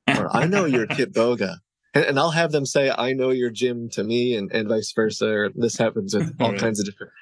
or 0.08 0.34
I 0.34 0.46
know 0.46 0.64
you're 0.64 0.86
Kitboga. 0.98 1.58
And, 1.98 2.10
and, 2.10 2.18
I'll 2.18 2.30
have 2.30 2.52
them 2.52 2.64
say, 2.64 2.92
I 2.96 3.12
know 3.12 3.30
you're 3.30 3.50
Jim 3.50 3.88
to 3.90 4.04
me, 4.04 4.36
and, 4.36 4.52
and 4.52 4.68
vice 4.68 4.92
versa. 4.92 5.26
Or 5.26 5.50
this 5.54 5.76
happens 5.76 6.14
with 6.14 6.32
all 6.40 6.52
right. 6.52 6.60
kinds 6.60 6.78
of 6.78 6.86
different. 6.86 7.12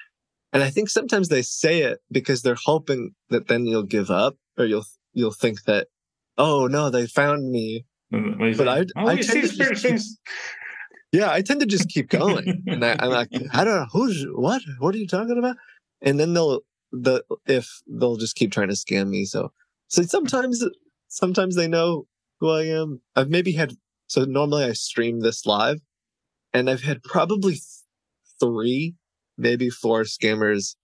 And 0.53 0.61
I 0.61 0.69
think 0.69 0.89
sometimes 0.89 1.29
they 1.29 1.41
say 1.41 1.81
it 1.81 1.99
because 2.11 2.41
they're 2.43 2.57
hoping 2.63 3.11
that 3.29 3.47
then 3.47 3.65
you'll 3.65 3.83
give 3.83 4.11
up 4.11 4.37
or 4.57 4.65
you'll 4.65 4.85
you'll 5.13 5.31
think 5.31 5.63
that, 5.63 5.87
oh 6.37 6.67
no, 6.67 6.89
they 6.89 7.07
found 7.07 7.49
me. 7.51 7.85
But 8.11 8.67
I, 8.67 8.85
oh, 8.95 9.07
I 9.07 9.15
tend 9.17 9.49
to 9.49 9.55
just 9.57 9.83
keep, 9.83 9.99
yeah, 11.11 11.31
I 11.31 11.41
tend 11.41 11.59
to 11.61 11.65
just 11.65 11.89
keep 11.89 12.09
going, 12.09 12.63
and 12.67 12.85
I, 12.85 12.95
am 12.99 13.09
like, 13.09 13.29
I 13.53 13.63
don't 13.63 13.75
know 13.75 13.87
who's 13.91 14.25
what. 14.31 14.61
What 14.79 14.93
are 14.93 14.97
you 14.99 15.07
talking 15.07 15.37
about? 15.37 15.57
And 16.01 16.19
then 16.19 16.33
they'll 16.33 16.61
the 16.91 17.23
if 17.47 17.81
they'll 17.87 18.17
just 18.17 18.35
keep 18.35 18.51
trying 18.51 18.69
to 18.69 18.75
scam 18.75 19.09
me. 19.09 19.25
So 19.25 19.51
so 19.87 20.03
sometimes 20.03 20.63
sometimes 21.07 21.55
they 21.55 21.67
know 21.67 22.05
who 22.39 22.49
I 22.51 22.63
am. 22.65 23.01
I've 23.15 23.29
maybe 23.29 23.53
had 23.53 23.73
so 24.07 24.23
normally 24.23 24.65
I 24.65 24.73
stream 24.73 25.19
this 25.19 25.45
live, 25.45 25.79
and 26.53 26.69
I've 26.69 26.83
had 26.83 27.03
probably 27.03 27.59
three, 28.39 28.95
maybe 29.37 29.69
four 29.69 30.03
scammers 30.03 30.75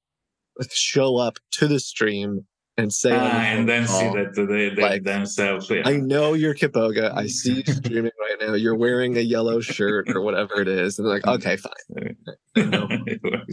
show 0.71 1.17
up 1.17 1.37
to 1.51 1.67
the 1.67 1.79
stream 1.79 2.45
and 2.77 2.91
say, 2.91 3.11
ah, 3.13 3.41
and 3.41 3.69
then 3.69 3.87
see 3.87 4.09
that 4.09 4.33
they, 4.35 4.69
they 4.75 4.81
like, 4.81 5.03
themselves. 5.03 5.69
Yeah. 5.69 5.83
I 5.85 5.97
know 5.97 6.33
you're 6.33 6.55
Kitboga. 6.55 7.15
I 7.15 7.27
see 7.27 7.63
you 7.65 7.73
streaming 7.73 8.11
right 8.19 8.47
now. 8.47 8.53
You're 8.55 8.75
wearing 8.75 9.15
a 9.17 9.21
yellow 9.21 9.59
shirt 9.59 10.09
or 10.09 10.21
whatever 10.21 10.61
it 10.61 10.67
is, 10.67 10.97
and 10.97 11.07
they're 11.07 11.15
like, 11.15 11.27
okay, 11.27 11.57
fine. 11.57 12.15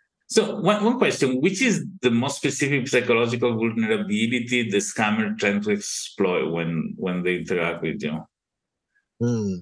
so 0.28 0.56
one, 0.60 0.84
one 0.84 0.98
question: 0.98 1.40
Which 1.40 1.62
is 1.62 1.84
the 2.02 2.10
most 2.10 2.36
specific 2.36 2.88
psychological 2.88 3.56
vulnerability 3.56 4.68
the 4.70 4.78
scammer 4.78 5.38
trying 5.38 5.62
to 5.62 5.70
exploit 5.70 6.50
when 6.50 6.94
when 6.96 7.22
they 7.22 7.36
interact 7.36 7.82
with 7.82 8.02
you? 8.02 8.20
Hmm. 9.20 9.54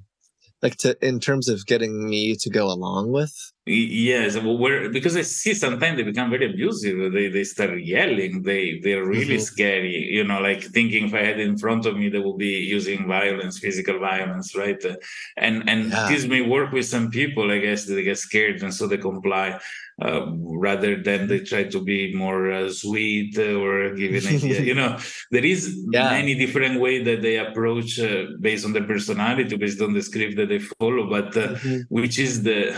Like 0.62 0.77
to 0.79 0.97
in 1.07 1.21
terms 1.21 1.49
of 1.49 1.66
getting 1.66 2.09
me 2.09 2.37
to 2.37 2.51
go 2.51 2.66
along 2.71 3.12
with 3.12 3.35
yes 3.66 4.37
well 4.37 4.57
we're 4.57 4.88
because 4.90 5.16
i 5.16 5.22
see 5.22 5.52
sometimes 5.52 5.96
they 5.96 6.05
become 6.05 6.31
very 6.31 6.46
abusive 6.48 7.12
they 7.12 7.26
they 7.26 7.42
start 7.42 7.83
yelling 7.83 8.42
they 8.42 8.79
they're 8.79 9.05
really 9.05 9.38
mm-hmm. 9.38 9.52
scary 9.55 10.05
you 10.05 10.22
know 10.22 10.40
like 10.40 10.62
thinking 10.62 11.07
if 11.07 11.14
i 11.14 11.24
had 11.24 11.40
in 11.40 11.59
front 11.59 11.85
of 11.85 11.96
me 11.96 12.09
they 12.09 12.20
will 12.20 12.37
be 12.37 12.59
using 12.76 13.09
violence 13.09 13.59
physical 13.59 13.98
violence 13.98 14.55
right 14.57 14.85
and 15.37 15.68
and 15.68 15.90
yeah. 15.90 16.07
this 16.09 16.26
may 16.26 16.42
work 16.42 16.70
with 16.70 16.87
some 16.87 17.11
people 17.11 17.50
i 17.50 17.59
guess 17.59 17.87
they 17.87 18.05
get 18.05 18.16
scared 18.16 18.62
and 18.62 18.72
so 18.72 18.87
they 18.87 18.98
comply 18.98 19.59
uh, 20.02 20.26
rather 20.37 21.02
than 21.02 21.26
they 21.26 21.40
try 21.40 21.64
to 21.64 21.83
be 21.83 22.14
more 22.14 22.52
uh, 22.52 22.70
sweet 22.70 23.37
or 23.38 23.94
give 23.94 24.12
an 24.24 24.37
idea. 24.37 24.61
you 24.61 24.74
know, 24.74 24.98
there 25.31 25.44
is 25.44 25.74
yeah. 25.90 26.11
many 26.11 26.35
different 26.35 26.79
way 26.79 27.02
that 27.02 27.22
they 27.22 27.38
approach 27.38 27.98
uh, 27.98 28.24
based 28.38 28.66
on 28.66 28.74
their 28.74 28.85
personality, 28.85 29.57
based 29.57 29.81
on 29.81 29.94
the 29.94 30.02
script 30.02 30.37
that 30.37 30.50
they 30.50 30.59
follow. 30.59 31.09
But 31.09 31.35
uh, 31.37 31.55
mm-hmm. 31.55 31.81
which 31.88 32.18
is 32.18 32.42
the 32.42 32.76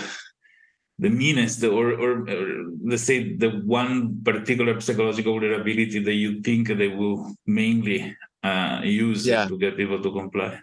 the 0.99 1.11
meanest, 1.11 1.63
or, 1.63 1.93
or, 1.93 2.29
or 2.29 2.65
let's 2.85 3.05
say 3.05 3.37
the 3.37 3.51
one 3.65 4.21
particular 4.25 4.81
psychological 4.81 5.35
vulnerability 5.35 6.01
that 6.01 6.15
you 6.15 6.41
think 6.43 6.69
they 6.69 6.89
will 6.89 7.33
mainly 7.47 8.17
uh, 8.43 8.81
use 8.83 9.27
yeah. 9.27 9.47
to 9.47 9.59
get 9.59 9.77
people 9.77 10.03
to 10.03 10.11
comply? 10.13 10.61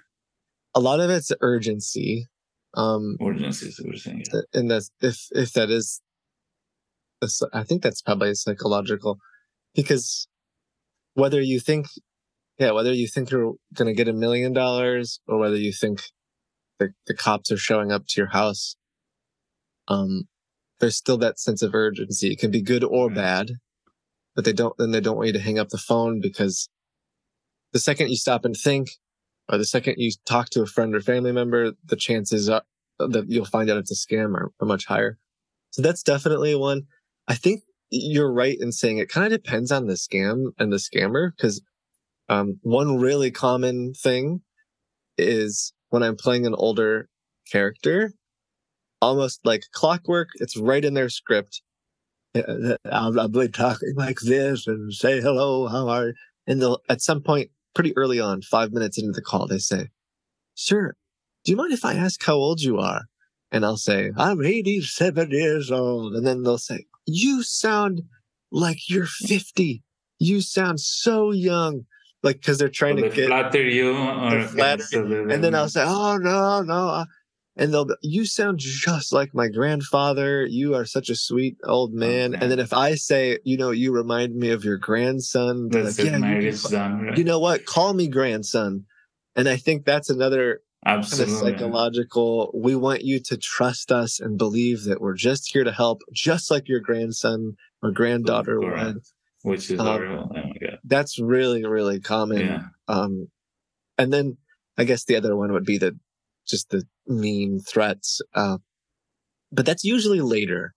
A 0.74 0.80
lot 0.80 1.00
of 1.00 1.10
it's 1.10 1.32
urgency. 1.42 2.28
Um, 2.74 3.18
urgency, 3.22 3.68
is 3.68 3.80
what 3.80 3.92
you're 3.92 3.98
saying. 3.98 4.24
Yeah. 4.34 4.42
And 4.54 4.70
that's 4.70 4.92
if 5.02 5.28
if 5.32 5.54
that 5.54 5.70
is 5.70 6.02
I 7.54 7.64
think 7.64 7.82
that's 7.82 8.02
probably 8.02 8.34
psychological 8.36 9.20
because 9.74 10.28
whether 11.14 11.42
you 11.42 11.60
think, 11.60 11.88
yeah, 12.60 12.72
whether 12.72 12.94
you 12.94 13.08
think 13.08 13.32
you're 13.32 13.54
going 13.74 13.88
to 13.88 13.94
get 13.94 14.08
a 14.08 14.14
million 14.14 14.54
dollars 14.54 15.20
or 15.28 15.38
whether 15.38 15.56
you 15.56 15.72
think 15.72 16.02
the, 16.80 16.90
the 17.08 17.14
cops 17.14 17.52
are 17.52 17.58
showing 17.58 17.92
up 17.92 18.06
to 18.08 18.22
your 18.22 18.30
house, 18.30 18.76
um, 19.88 20.28
there's 20.80 20.98
still 20.98 21.18
that 21.18 21.40
sense 21.40 21.62
of 21.62 21.74
urgency. 21.74 22.32
It 22.32 22.40
can 22.40 22.52
be 22.52 22.62
good 22.62 22.84
or 22.84 23.10
bad, 23.10 23.52
but 24.36 24.46
they 24.46 24.54
don't, 24.54 24.78
then 24.78 24.92
they 24.92 25.02
don't 25.02 25.16
want 25.16 25.28
you 25.28 25.34
to 25.34 25.40
hang 25.40 25.60
up 25.60 25.70
the 25.70 25.78
phone 25.78 26.20
because 26.22 26.70
the 27.74 27.80
second 27.80 28.10
you 28.10 28.18
stop 28.18 28.46
and 28.46 28.56
think, 28.56 28.90
or 29.50 29.58
the 29.58 29.66
second 29.66 29.96
you 29.98 30.12
talk 30.26 30.50
to 30.52 30.62
a 30.62 30.66
friend 30.66 30.96
or 30.96 31.02
family 31.02 31.32
member, 31.32 31.74
the 31.86 31.96
chances 31.96 32.50
are 32.50 32.64
that 32.98 33.26
you'll 33.28 33.46
find 33.46 33.70
out 33.70 33.78
it's 33.78 33.92
a 33.92 33.96
scam 33.96 34.34
are, 34.36 34.52
are 34.60 34.68
much 34.68 34.86
higher. 34.86 35.18
So 35.72 35.82
that's 35.82 36.04
definitely 36.04 36.56
one. 36.56 36.84
I 37.28 37.36
think 37.36 37.64
you're 37.90 38.32
right 38.32 38.58
in 38.60 38.72
saying 38.72 38.98
it 38.98 39.10
kind 39.10 39.34
of 39.34 39.44
depends 39.44 39.72
on 39.72 39.88
the 39.88 39.94
scam 39.94 40.48
and 40.58 40.72
the 40.72 40.78
scammer 40.78 41.32
because 41.36 41.62
um, 42.30 42.60
one 42.62 42.98
really 42.98 43.32
common 43.32 43.94
thing 43.94 44.42
is 45.18 45.74
when 45.90 46.04
I'm 46.04 46.16
playing 46.16 46.46
an 46.46 46.56
older 46.56 47.10
character, 47.52 48.14
almost 49.02 49.42
like 49.44 49.64
clockwork, 49.72 50.30
it's 50.36 50.58
right 50.58 50.84
in 50.84 50.94
their 50.94 51.10
script. 51.10 51.62
Uh, 52.36 52.76
I'll, 52.92 53.20
I'll 53.20 53.28
be 53.28 53.48
talking 53.48 53.94
like 53.96 54.20
this 54.20 54.68
and 54.68 54.94
say 54.94 55.22
hello, 55.22 55.68
how 55.68 55.88
are 55.90 56.08
you? 56.08 56.14
And 56.48 56.62
they'll 56.62 56.82
at 56.90 57.02
some 57.02 57.22
point, 57.22 57.50
pretty 57.74 57.96
early 57.98 58.20
on, 58.20 58.42
five 58.42 58.72
minutes 58.72 58.98
into 58.98 59.12
the 59.12 59.22
call, 59.22 59.48
they 59.48 59.58
say, 59.58 59.90
"Sir, 60.54 60.94
do 61.44 61.52
you 61.52 61.58
mind 61.58 61.74
if 61.74 61.84
I 61.84 61.96
ask 61.96 62.24
how 62.24 62.36
old 62.36 62.62
you 62.62 62.78
are?" 62.78 63.06
And 63.52 63.66
I'll 63.66 63.78
say, 63.78 64.12
"I'm 64.16 64.44
87 64.44 65.32
years 65.32 65.72
old," 65.72 66.14
and 66.14 66.26
then 66.26 66.44
they'll 66.44 66.58
say, 66.58 66.86
you 67.06 67.44
sound 67.44 68.04
like 68.52 68.90
you're 68.90 69.06
50. 69.06 69.84
You 70.20 70.42
sound 70.42 70.80
so 70.80 71.32
young. 71.32 71.86
Like, 72.24 72.42
cause 72.42 72.58
they're 72.58 72.70
trying 72.70 72.98
to 72.98 73.10
get 73.10 73.28
flatter 73.28 73.62
you 73.62 73.96
or 73.96 74.42
flatter, 74.48 75.30
and 75.30 75.44
then 75.44 75.54
I'll 75.54 75.70
say, 75.70 75.84
Oh 75.86 76.18
no, 76.18 76.62
no. 76.62 77.06
And 77.58 77.74
they'll, 77.74 77.88
you 78.02 78.26
sound 78.26 78.60
just 78.60 79.14
like 79.14 79.34
my 79.34 79.48
grandfather. 79.48 80.46
You 80.46 80.76
are 80.76 80.86
such 80.86 81.10
a 81.10 81.16
sweet 81.16 81.58
old 81.64 81.94
man. 81.94 82.36
Okay. 82.36 82.42
And 82.42 82.52
then 82.52 82.60
if 82.60 82.74
I 82.74 82.96
say, 82.96 83.40
you 83.46 83.56
know, 83.56 83.72
you 83.72 83.94
remind 83.94 84.36
me 84.36 84.50
of 84.50 84.66
your 84.66 84.78
grandson, 84.78 85.70
that's 85.70 85.98
like, 85.98 86.08
yeah, 86.08 86.40
you, 86.40 86.52
son, 86.52 87.02
right? 87.02 87.18
you 87.18 87.24
know 87.24 87.40
what? 87.40 87.66
Call 87.66 87.94
me 87.94 88.10
grandson. 88.10 88.86
And 89.38 89.48
I 89.48 89.56
think 89.56 89.86
that's 89.86 90.10
another 90.10 90.62
Absolutely. 90.86 91.34
Kind 91.34 91.46
of 91.46 91.60
psychological. 91.60 92.52
We 92.54 92.76
want 92.76 93.04
you 93.04 93.20
to 93.20 93.38
trust 93.38 93.92
us 93.92 94.20
and 94.20 94.38
believe 94.38 94.84
that 94.84 95.02
we're 95.02 95.16
just 95.16 95.52
here 95.52 95.64
to 95.64 95.72
help, 95.72 96.02
just 96.14 96.52
like 96.52 96.68
your 96.68 96.80
grandson 96.80 97.56
or 97.82 97.92
granddaughter 97.92 98.60
would. 98.60 99.00
Which 99.42 99.72
is 99.72 99.80
um, 99.80 100.02
real, 100.02 100.32
oh 100.36 100.78
that's 100.84 101.20
really, 101.20 101.66
really 101.66 102.00
common. 102.00 102.40
Yeah. 102.40 102.60
Um, 102.88 103.30
and 103.98 104.14
then 104.14 104.38
I 104.78 104.84
guess 104.84 105.06
the 105.06 105.16
other 105.16 105.36
one 105.36 105.52
would 105.54 105.66
be 105.66 105.78
the 105.78 105.98
just 106.48 106.70
the 106.70 106.84
mean 107.08 107.60
threats. 107.60 108.22
Uh, 108.34 108.58
but 109.52 109.66
that's 109.66 109.84
usually 109.84 110.22
later. 110.22 110.74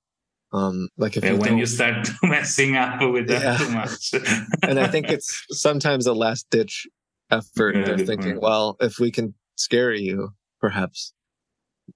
Um, 0.53 0.89
like 0.97 1.17
if 1.17 1.25
yeah, 1.25 1.33
you 1.33 1.37
when 1.39 1.59
you 1.59 1.67
start 1.67 2.09
messing 2.23 2.77
up 2.77 3.01
with 3.03 3.29
that 3.29 3.43
yeah. 3.43 3.57
too 3.59 3.71
much. 3.71 4.13
and 4.63 4.81
I 4.81 4.87
think 4.87 5.11
it's 5.11 5.45
sometimes 5.51 6.07
a 6.07 6.15
last 6.15 6.47
ditch 6.51 6.87
effort. 7.31 7.77
Yeah, 7.77 7.85
They're 7.85 7.99
thinking, 7.99 8.33
point. 8.33 8.43
well, 8.43 8.77
if 8.81 8.99
we 8.99 9.11
can 9.11 9.35
scare 9.57 9.93
you, 9.93 10.31
perhaps, 10.61 11.13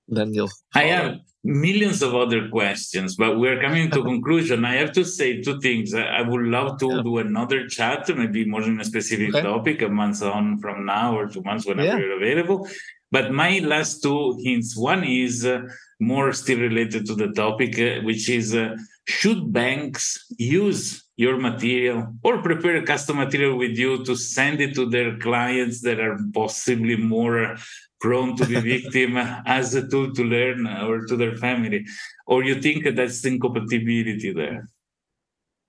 then 0.09 0.35
you'll. 0.35 0.51
I 0.75 0.85
have 0.85 1.17
millions 1.45 2.03
of 2.03 2.15
other 2.15 2.49
questions, 2.49 3.17
but 3.17 3.39
we're 3.39 3.61
coming 3.61 3.91
to 3.91 4.03
conclusion. 4.13 4.65
I 4.65 4.75
have 4.75 4.93
to 4.93 5.05
say 5.05 5.41
two 5.41 5.61
things. 5.61 5.95
I 5.95 6.23
would 6.23 6.43
love 6.43 6.79
to 6.81 6.89
yeah. 6.89 7.03
do 7.03 7.19
another 7.19 7.67
chat, 7.69 8.09
maybe 8.15 8.45
more 8.45 8.63
in 8.63 8.81
a 8.81 8.85
specific 8.85 9.35
okay. 9.35 9.43
topic, 9.43 9.83
a 9.83 9.89
month 9.89 10.23
on 10.23 10.59
from 10.59 10.87
now 10.87 11.17
or 11.17 11.29
two 11.29 11.43
months 11.43 11.67
whenever 11.67 11.89
yeah. 11.89 11.97
you're 11.99 12.17
available. 12.17 12.69
But 13.13 13.31
my 13.31 13.59
last 13.59 14.03
two 14.03 14.39
hints. 14.43 14.77
One 14.77 15.05
is 15.05 15.45
uh, 15.45 15.69
more 16.01 16.33
still 16.33 16.59
related 16.59 17.07
to 17.07 17.15
the 17.15 17.29
topic, 17.29 17.79
uh, 17.79 18.01
which 18.03 18.29
is 18.29 18.55
uh, 18.55 18.77
should 19.07 19.53
banks 19.53 20.27
use 20.39 21.05
your 21.17 21.37
material 21.37 22.15
or 22.25 22.43
prepare 22.43 22.77
a 22.77 22.83
custom 22.83 23.19
material 23.19 23.57
with 23.57 23.77
you 23.77 24.05
to 24.05 24.17
send 24.17 24.61
it 24.61 24.75
to 24.75 24.89
their 24.89 25.19
clients 25.19 25.83
that 25.83 26.01
are 26.01 26.19
possibly 26.33 26.97
more 26.97 27.57
prone 28.01 28.35
to 28.37 28.47
be 28.47 28.59
victim 28.77 29.17
as 29.47 29.75
a 29.75 29.87
tool 29.87 30.13
to 30.13 30.25
learn 30.25 30.67
or 30.67 31.07
to 31.07 31.17
their 31.17 31.37
family 31.37 31.85
or 32.27 32.43
you 32.43 32.61
think 32.61 32.85
that's 32.97 33.25
incompatibility 33.25 34.33
there 34.33 34.69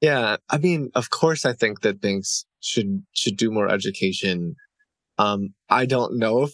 yeah 0.02 0.38
i 0.50 0.58
mean 0.58 0.90
of 0.96 1.10
course 1.10 1.46
i 1.46 1.54
think 1.54 1.82
that 1.82 2.02
banks 2.02 2.46
should 2.60 3.04
should 3.12 3.38
do 3.38 3.52
more 3.52 3.70
education 3.70 4.56
um 5.20 5.54
i 5.70 5.86
don't 5.86 6.18
know 6.18 6.44
if 6.44 6.54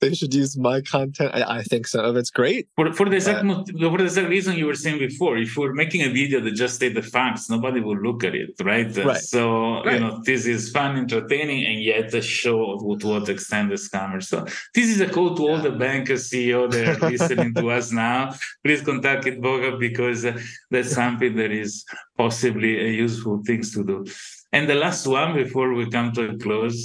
they 0.00 0.14
should 0.14 0.34
use 0.34 0.56
my 0.56 0.80
content. 0.80 1.30
I, 1.34 1.58
I 1.58 1.62
think 1.62 1.86
some 1.86 2.04
of 2.04 2.16
it's 2.16 2.30
great. 2.30 2.68
For, 2.76 2.92
for 2.92 3.08
the 3.08 3.16
exact 3.16 3.46
for 3.46 3.98
the 3.98 4.04
exact 4.04 4.28
reason 4.28 4.56
you 4.56 4.66
were 4.66 4.74
saying 4.74 4.98
before, 4.98 5.38
if 5.38 5.56
we're 5.56 5.72
making 5.72 6.02
a 6.02 6.08
video 6.08 6.40
that 6.40 6.54
just 6.54 6.76
state 6.76 6.94
the 6.94 7.02
facts, 7.02 7.48
nobody 7.48 7.80
will 7.80 7.96
look 7.96 8.22
at 8.24 8.34
it, 8.34 8.50
right? 8.62 8.94
right. 8.96 9.16
So 9.16 9.82
right. 9.84 9.94
you 9.94 10.00
know 10.00 10.20
this 10.24 10.46
is 10.46 10.70
fun, 10.70 10.96
entertaining, 10.96 11.64
and 11.64 11.82
yet 11.82 12.12
a 12.14 12.20
show 12.20 12.78
to 13.00 13.06
what 13.06 13.28
extent 13.28 13.70
the 13.70 13.76
scammers. 13.76 14.24
So 14.24 14.44
this 14.74 14.88
is 14.88 15.00
a 15.00 15.08
call 15.08 15.34
to 15.36 15.42
yeah. 15.42 15.50
all 15.50 15.58
the 15.58 15.72
bankers 15.72 16.30
CEO 16.30 16.70
that 16.70 17.02
are 17.02 17.10
listening 17.10 17.54
to 17.54 17.70
us 17.70 17.90
now. 17.92 18.34
Please 18.64 18.82
contact 18.82 19.26
it, 19.26 19.40
Kitboga 19.40 19.78
because 19.78 20.26
that's 20.70 20.92
something 20.92 21.36
that 21.36 21.50
is 21.50 21.84
possibly 22.16 22.86
a 22.86 22.90
useful 22.90 23.42
things 23.46 23.72
to 23.74 23.84
do. 23.84 24.04
And 24.52 24.68
the 24.68 24.74
last 24.74 25.06
one 25.06 25.34
before 25.34 25.74
we 25.74 25.90
come 25.90 26.12
to 26.12 26.30
a 26.30 26.38
close. 26.38 26.82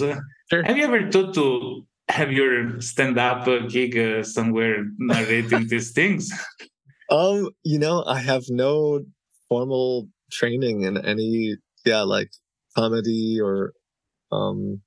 Sure. 0.50 0.64
Have 0.64 0.78
you 0.78 0.84
ever 0.84 1.10
thought 1.10 1.34
to 1.36 1.86
have 2.12 2.32
your 2.32 2.80
stand-up 2.82 3.48
gig 3.70 3.98
uh, 3.98 4.24
somewhere 4.24 4.86
narrating 5.00 5.68
these 5.68 5.92
things? 5.92 6.32
Um, 7.10 7.50
you 7.66 7.78
know, 7.78 8.06
I 8.08 8.20
have 8.20 8.44
no 8.48 9.02
formal 9.50 10.08
training 10.32 10.84
in 10.84 10.98
any, 10.98 11.58
yeah, 11.84 12.04
like 12.04 12.32
comedy 12.74 13.38
or 13.38 13.74
um 14.32 14.82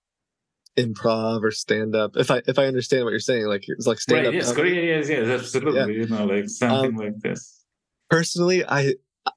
improv 0.79 1.43
or 1.43 1.51
stand 1.51 1.95
up. 1.95 2.17
If 2.17 2.31
I 2.31 2.41
if 2.47 2.59
I 2.59 2.65
understand 2.65 3.05
what 3.05 3.11
you're 3.11 3.21
saying, 3.21 3.47
like 3.47 3.65
it's 3.67 3.87
like 3.87 4.01
stand 4.01 4.27
up. 4.27 4.33
Right, 4.33 4.43
yes, 4.43 4.55
yes, 4.57 5.09
yes, 5.11 5.41
absolutely. 5.41 5.81
Yeah. 5.81 6.03
You 6.03 6.07
know, 6.07 6.25
like 6.25 6.49
something 6.49 6.91
um, 6.93 6.97
like 6.97 7.19
this. 7.19 7.65
Personally, 8.09 8.65
I 8.67 8.95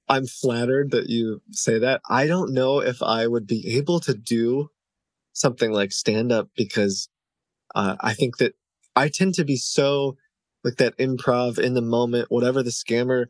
I'm 0.08 0.26
flattered 0.26 0.92
that 0.92 1.10
you 1.10 1.42
say 1.52 1.80
that. 1.80 2.02
I 2.10 2.28
don't 2.28 2.54
know 2.54 2.80
if 2.80 3.02
I 3.04 3.28
would 3.28 3.48
be 3.48 3.76
able 3.76 4.00
to 4.02 4.14
do 4.14 4.70
something 5.34 5.72
like 5.72 5.92
stand 5.92 6.32
up 6.32 6.50
because 6.56 7.10
uh, 7.78 7.96
I 8.00 8.14
think 8.14 8.38
that 8.38 8.56
I 8.96 9.08
tend 9.08 9.36
to 9.36 9.46
be 9.46 9.56
so 9.56 10.18
like 10.64 10.78
that 10.78 10.98
improv 10.98 11.60
in 11.60 11.76
the 11.76 11.82
moment, 11.82 12.32
whatever 12.32 12.64
the 12.64 12.72
scammer, 12.72 13.28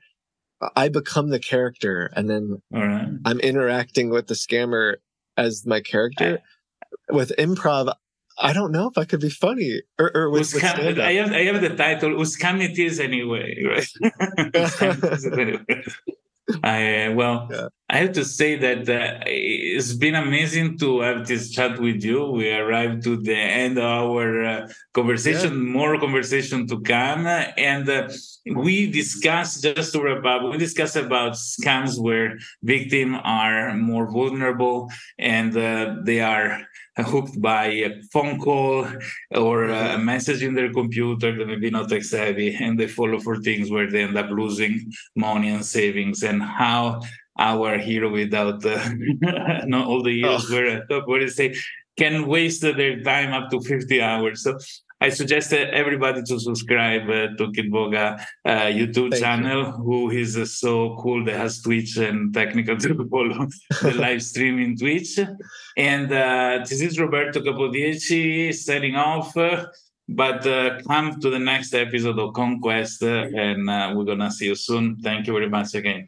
I 0.76 0.88
become 0.88 1.30
the 1.30 1.39
character 1.39 2.10
and 2.16 2.30
then 2.30 2.62
right. 2.72 3.10
I'm 3.26 3.39
interacting 3.41 4.10
with 4.10 4.28
the 4.28 4.36
scammer 4.36 4.95
as 5.36 5.66
my 5.66 5.82
character. 5.82 6.39
I, 7.10 7.14
with 7.14 7.34
improv, 7.38 7.93
I 8.39 8.54
don't 8.54 8.72
know 8.72 8.88
if 8.88 8.98
I 8.98 9.04
could 9.04 9.20
be 9.20 9.30
funny 9.30 9.82
or, 10.00 10.16
or 10.16 10.30
with, 10.30 10.54
with 10.54 10.64
I 10.64 11.14
have 11.14 11.32
I 11.34 11.43
have 11.43 11.62
the 11.62 11.76
title 11.76 12.12
Uscanities 12.12 13.02
anyway, 13.02 13.62
right? 13.64 13.91
I 16.64 17.10
well, 17.10 17.48
yeah. 17.52 17.68
I 17.89 17.98
have 17.98 18.14
to 18.14 18.26
say 18.26 18.58
that 18.58 18.88
uh, 18.89 19.20
it's 19.26 19.93
been 19.93 20.16
amazing 20.16 20.78
to 20.80 21.02
have 21.02 21.28
this 21.28 21.52
chat 21.52 21.80
with 21.80 22.04
you. 22.04 22.32
We 22.32 22.52
arrived 22.52 23.04
to 23.04 23.18
the 23.18 23.36
end 23.36 23.78
of 23.78 23.84
our 23.84 24.43
uh, 24.43 24.70
conversation. 24.93 25.54
Yeah. 25.54 25.72
More 25.74 26.00
conversation 26.00 26.68
to 26.68 26.80
come, 26.82 27.28
and 27.28 27.89
uh, 27.89 28.10
we 28.56 28.89
discussed 28.89 29.64
just 29.64 29.93
to 29.93 30.02
wrap 30.02 30.26
up. 30.26 30.50
We 30.50 30.58
discussed 30.58 30.95
about 30.95 31.34
scams 31.34 32.00
where 32.00 32.38
victims 32.64 33.18
are 33.24 33.76
more 33.76 34.10
vulnerable 34.10 34.89
and 35.18 35.56
uh, 35.56 35.95
they 36.04 36.22
are 36.22 36.62
hooked 37.12 37.39
by 37.41 37.66
a 37.66 38.02
phone 38.12 38.39
call 38.39 38.88
or 39.32 39.66
a 39.66 39.70
mm-hmm. 39.70 40.06
message 40.06 40.43
in 40.43 40.56
their 40.56 40.72
computer 40.74 41.36
that 41.36 41.48
maybe 41.48 41.70
not 41.70 41.89
tech 41.89 42.04
savvy 42.04 42.56
and 42.56 42.80
they 42.80 42.88
follow 42.88 43.20
for 43.20 43.38
things 43.38 43.70
where 43.70 43.89
they 43.89 44.04
end 44.04 44.18
up 44.18 44.30
losing 44.30 44.91
money 45.16 45.50
and 45.50 45.66
savings 45.66 46.24
and 46.24 46.41
how 46.41 47.00
our 47.39 47.78
hero 47.78 48.12
without 48.12 48.66
uh, 48.66 48.89
not 49.66 49.86
all 49.86 50.02
the 50.02 50.12
years 50.12 50.45
oh. 50.50 50.54
where 50.54 50.86
where 51.06 51.20
they 51.20 51.28
say 51.28 51.56
can 51.98 52.28
waste 52.28 52.62
their 52.62 53.02
time 53.02 53.32
up 53.34 53.50
to 53.50 53.62
50 53.62 54.02
hours 54.02 54.43
so 54.43 54.58
I 55.00 55.10
suggest 55.10 55.54
everybody 55.54 56.24
to 56.24 56.39
subscribe 56.39 57.04
uh, 57.04 57.28
to 57.38 57.52
Kitboga 57.52 58.20
uh, 58.45 58.50
YouTube 58.80 59.12
Thank 59.12 59.24
channel, 59.24 59.66
you. 59.66 59.72
who 59.72 60.10
is 60.10 60.36
uh, 60.36 60.45
so 60.45 60.98
cool 61.00 61.24
that 61.26 61.38
has 61.38 61.62
Twitch 61.62 61.98
and 61.98 62.34
technical 62.34 62.76
to 62.84 63.08
follow 63.08 63.48
the 63.82 63.93
live 63.98 64.24
stream 64.24 64.60
in 64.60 64.76
Twitch. 64.76 65.20
And 65.78 66.12
uh, 66.12 66.66
this 66.68 66.82
is 66.82 67.00
Roberto 67.00 67.41
Capodieci 67.41 68.54
signing 68.54 68.95
off. 68.95 69.38
Uh, 69.38 69.68
but 70.10 70.48
uh, 70.48 70.80
come 70.88 71.20
to 71.20 71.30
the 71.30 71.39
next 71.39 71.74
episode 71.76 72.18
of 72.18 72.34
Conquest, 72.34 73.04
and 73.04 73.68
we're 73.95 74.06
gonna 74.06 74.32
see 74.32 74.45
you 74.45 74.56
soon. 74.56 74.95
Thank 74.98 75.28
you 75.28 75.34
very 75.34 75.50
much 75.50 75.76
again. 75.76 76.08